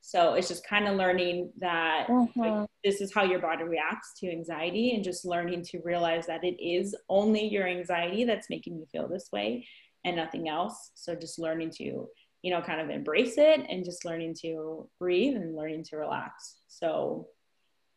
[0.00, 2.40] so it's just kind of learning that mm-hmm.
[2.40, 6.44] like, this is how your body reacts to anxiety and just learning to realize that
[6.44, 9.66] it is only your anxiety that's making you feel this way
[10.04, 12.06] and nothing else so just learning to
[12.42, 16.56] you know kind of embrace it and just learning to breathe and learning to relax
[16.68, 17.26] so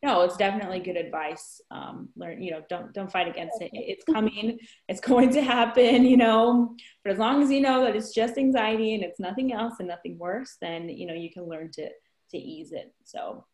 [0.05, 1.59] no, it's definitely good advice.
[1.71, 3.71] Um, learn, you know, don't don't fight against it.
[3.73, 4.59] It's coming.
[4.87, 6.05] It's going to happen.
[6.05, 9.51] You know, but as long as you know that it's just anxiety and it's nothing
[9.51, 11.89] else and nothing worse, then you know you can learn to
[12.31, 12.93] to ease it.
[13.03, 13.45] So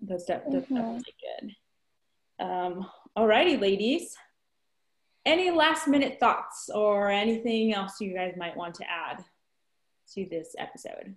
[0.00, 0.74] that's, de- that's mm-hmm.
[0.74, 2.44] definitely good.
[2.44, 2.86] Um,
[3.16, 4.14] alrighty, ladies.
[5.24, 9.24] Any last minute thoughts or anything else you guys might want to add
[10.14, 11.16] to this episode?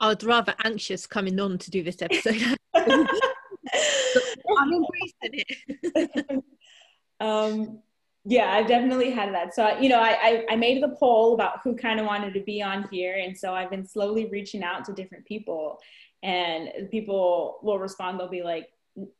[0.00, 2.56] I'd rather anxious coming on to do this episode.
[2.74, 6.44] I'm embracing it.
[7.20, 7.80] um,
[8.24, 9.54] yeah, I've definitely had that.
[9.54, 12.40] So, you know, I, I, I made the poll about who kind of wanted to
[12.40, 13.16] be on here.
[13.16, 15.78] And so I've been slowly reaching out to different people
[16.22, 18.20] and people will respond.
[18.20, 18.68] They'll be like,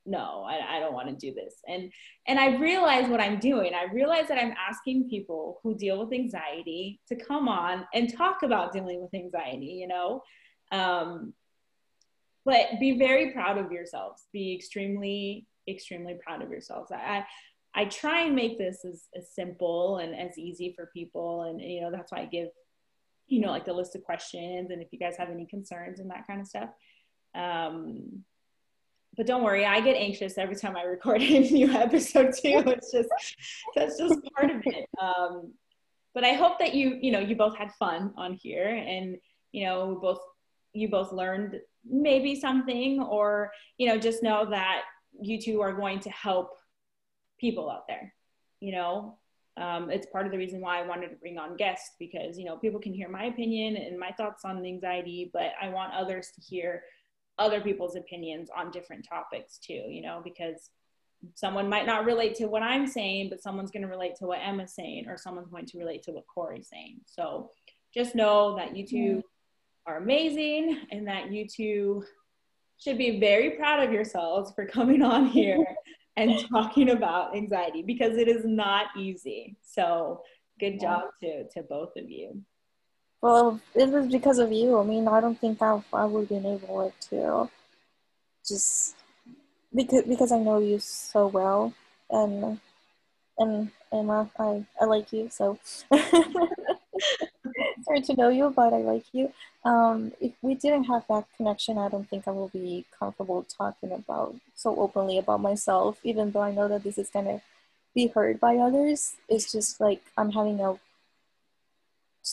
[0.05, 1.55] no, I, I don't want to do this.
[1.68, 1.91] And,
[2.26, 3.72] and I realize what I'm doing.
[3.74, 8.43] I realize that I'm asking people who deal with anxiety to come on and talk
[8.43, 10.22] about dealing with anxiety, you know?
[10.70, 11.34] Um,
[12.44, 14.24] but be very proud of yourselves.
[14.32, 16.90] Be extremely, extremely proud of yourselves.
[16.90, 17.24] I,
[17.74, 21.42] I try and make this as, as simple and as easy for people.
[21.42, 22.48] And, you know, that's why I give,
[23.26, 26.10] you know, like the list of questions and if you guys have any concerns and
[26.10, 26.70] that kind of stuff.
[27.34, 28.24] Um,
[29.16, 32.62] but don't worry, I get anxious every time I record a new episode too.
[32.66, 33.10] It's just,
[33.76, 34.88] that's just part of it.
[35.00, 35.52] Um,
[36.14, 39.18] but I hope that you, you know, you both had fun on here and,
[39.52, 40.20] you know, both
[40.72, 41.56] you both learned
[41.88, 44.82] maybe something or you know just know that
[45.20, 46.56] you two are going to help
[47.40, 48.12] people out there
[48.60, 49.16] you know?
[49.56, 52.44] Um, it's part of the reason why i wanted to bring on guests because you
[52.44, 56.30] know people can hear my opinion and my thoughts on anxiety but i want others
[56.36, 56.84] to hear
[57.40, 60.70] other people's opinions on different topics too you know because
[61.34, 64.38] someone might not relate to what i'm saying but someone's going to relate to what
[64.40, 67.00] emma's saying or someone's going to relate to what corey's saying.
[67.06, 67.50] So
[67.92, 69.22] just know that you two
[69.89, 72.05] are amazing and that you two
[72.78, 75.64] should be very proud of yourselves for coming on here
[76.16, 79.57] and talking about anxiety because it is not easy.
[79.62, 80.22] So
[80.61, 82.43] good job to to both of you.
[83.22, 84.78] Well, it was because of you.
[84.78, 87.51] I mean, I don't think I, I would have been able to
[88.47, 88.95] just
[89.74, 91.72] because because I know you so well
[92.11, 92.61] and
[93.39, 95.59] and Emma, I, I like you so
[97.97, 99.32] to know you, but I like you.
[99.64, 103.93] Um, if we didn't have that connection, I don't think I will be comfortable talking
[103.93, 107.41] about so openly about myself, even though I know that this is gonna
[107.95, 109.14] be heard by others.
[109.28, 110.78] It's just like I'm having a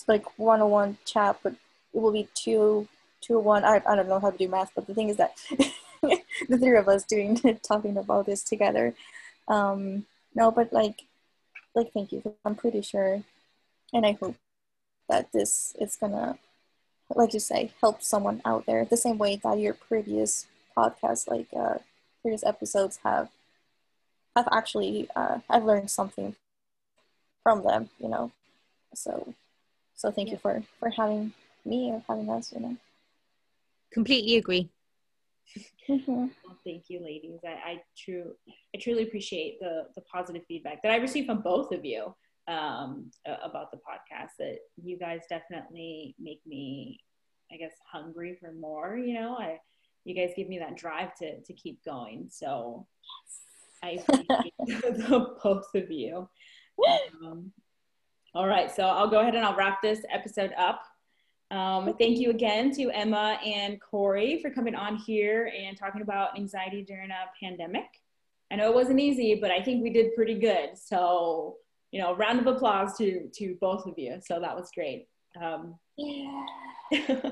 [0.08, 1.54] like one-on-one chat, but
[1.94, 2.88] it will be two
[3.22, 3.64] two one.
[3.64, 5.36] I, I don't know how to do math, but the thing is that
[6.02, 8.94] the three of us doing talking about this together.
[9.48, 11.04] Um, no, but like
[11.74, 12.22] like thank you.
[12.44, 13.24] I'm pretty sure,
[13.94, 14.36] and I hope
[15.10, 16.38] that this is gonna,
[17.14, 21.48] like you say, help someone out there the same way that your previous podcast, like
[21.56, 21.80] uh,
[22.22, 23.30] previous episodes, have
[24.36, 26.36] I've actually uh, I've learned something
[27.44, 27.90] from them.
[28.00, 28.32] You know,
[28.94, 29.34] so
[29.96, 30.34] so thank yeah.
[30.34, 31.34] you for for having
[31.64, 32.52] me or having us.
[32.54, 32.78] You know,
[33.92, 34.70] completely agree.
[35.88, 36.14] Mm-hmm.
[36.14, 37.40] Well, thank you, ladies.
[37.46, 38.34] I, I true
[38.76, 42.14] I truly appreciate the the positive feedback that I received from both of you
[42.48, 43.12] um,
[43.44, 44.32] about the podcast.
[44.40, 47.00] That you guys definitely make me,
[47.52, 48.98] I guess, hungry for more.
[48.98, 49.60] You know, I
[50.04, 52.28] you guys give me that drive to to keep going.
[52.30, 52.88] So
[53.84, 56.30] I appreciate the both of you.
[57.24, 57.52] Um,
[58.34, 60.82] all right, so I'll go ahead and I'll wrap this episode up.
[61.52, 66.38] Um, thank you again to Emma and Corey for coming on here and talking about
[66.38, 67.86] anxiety during a pandemic.
[68.52, 70.78] I know it wasn't easy, but I think we did pretty good.
[70.78, 71.56] So,
[71.96, 74.20] you know, round of applause to to both of you.
[74.22, 75.08] So that was great.
[75.42, 76.44] Um, yeah.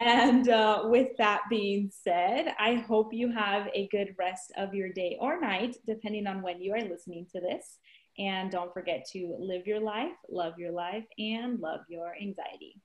[0.00, 4.92] and uh, with that being said, I hope you have a good rest of your
[4.92, 7.78] day or night, depending on when you are listening to this.
[8.20, 12.80] And don't forget to live your life, love your life, and love your anxiety.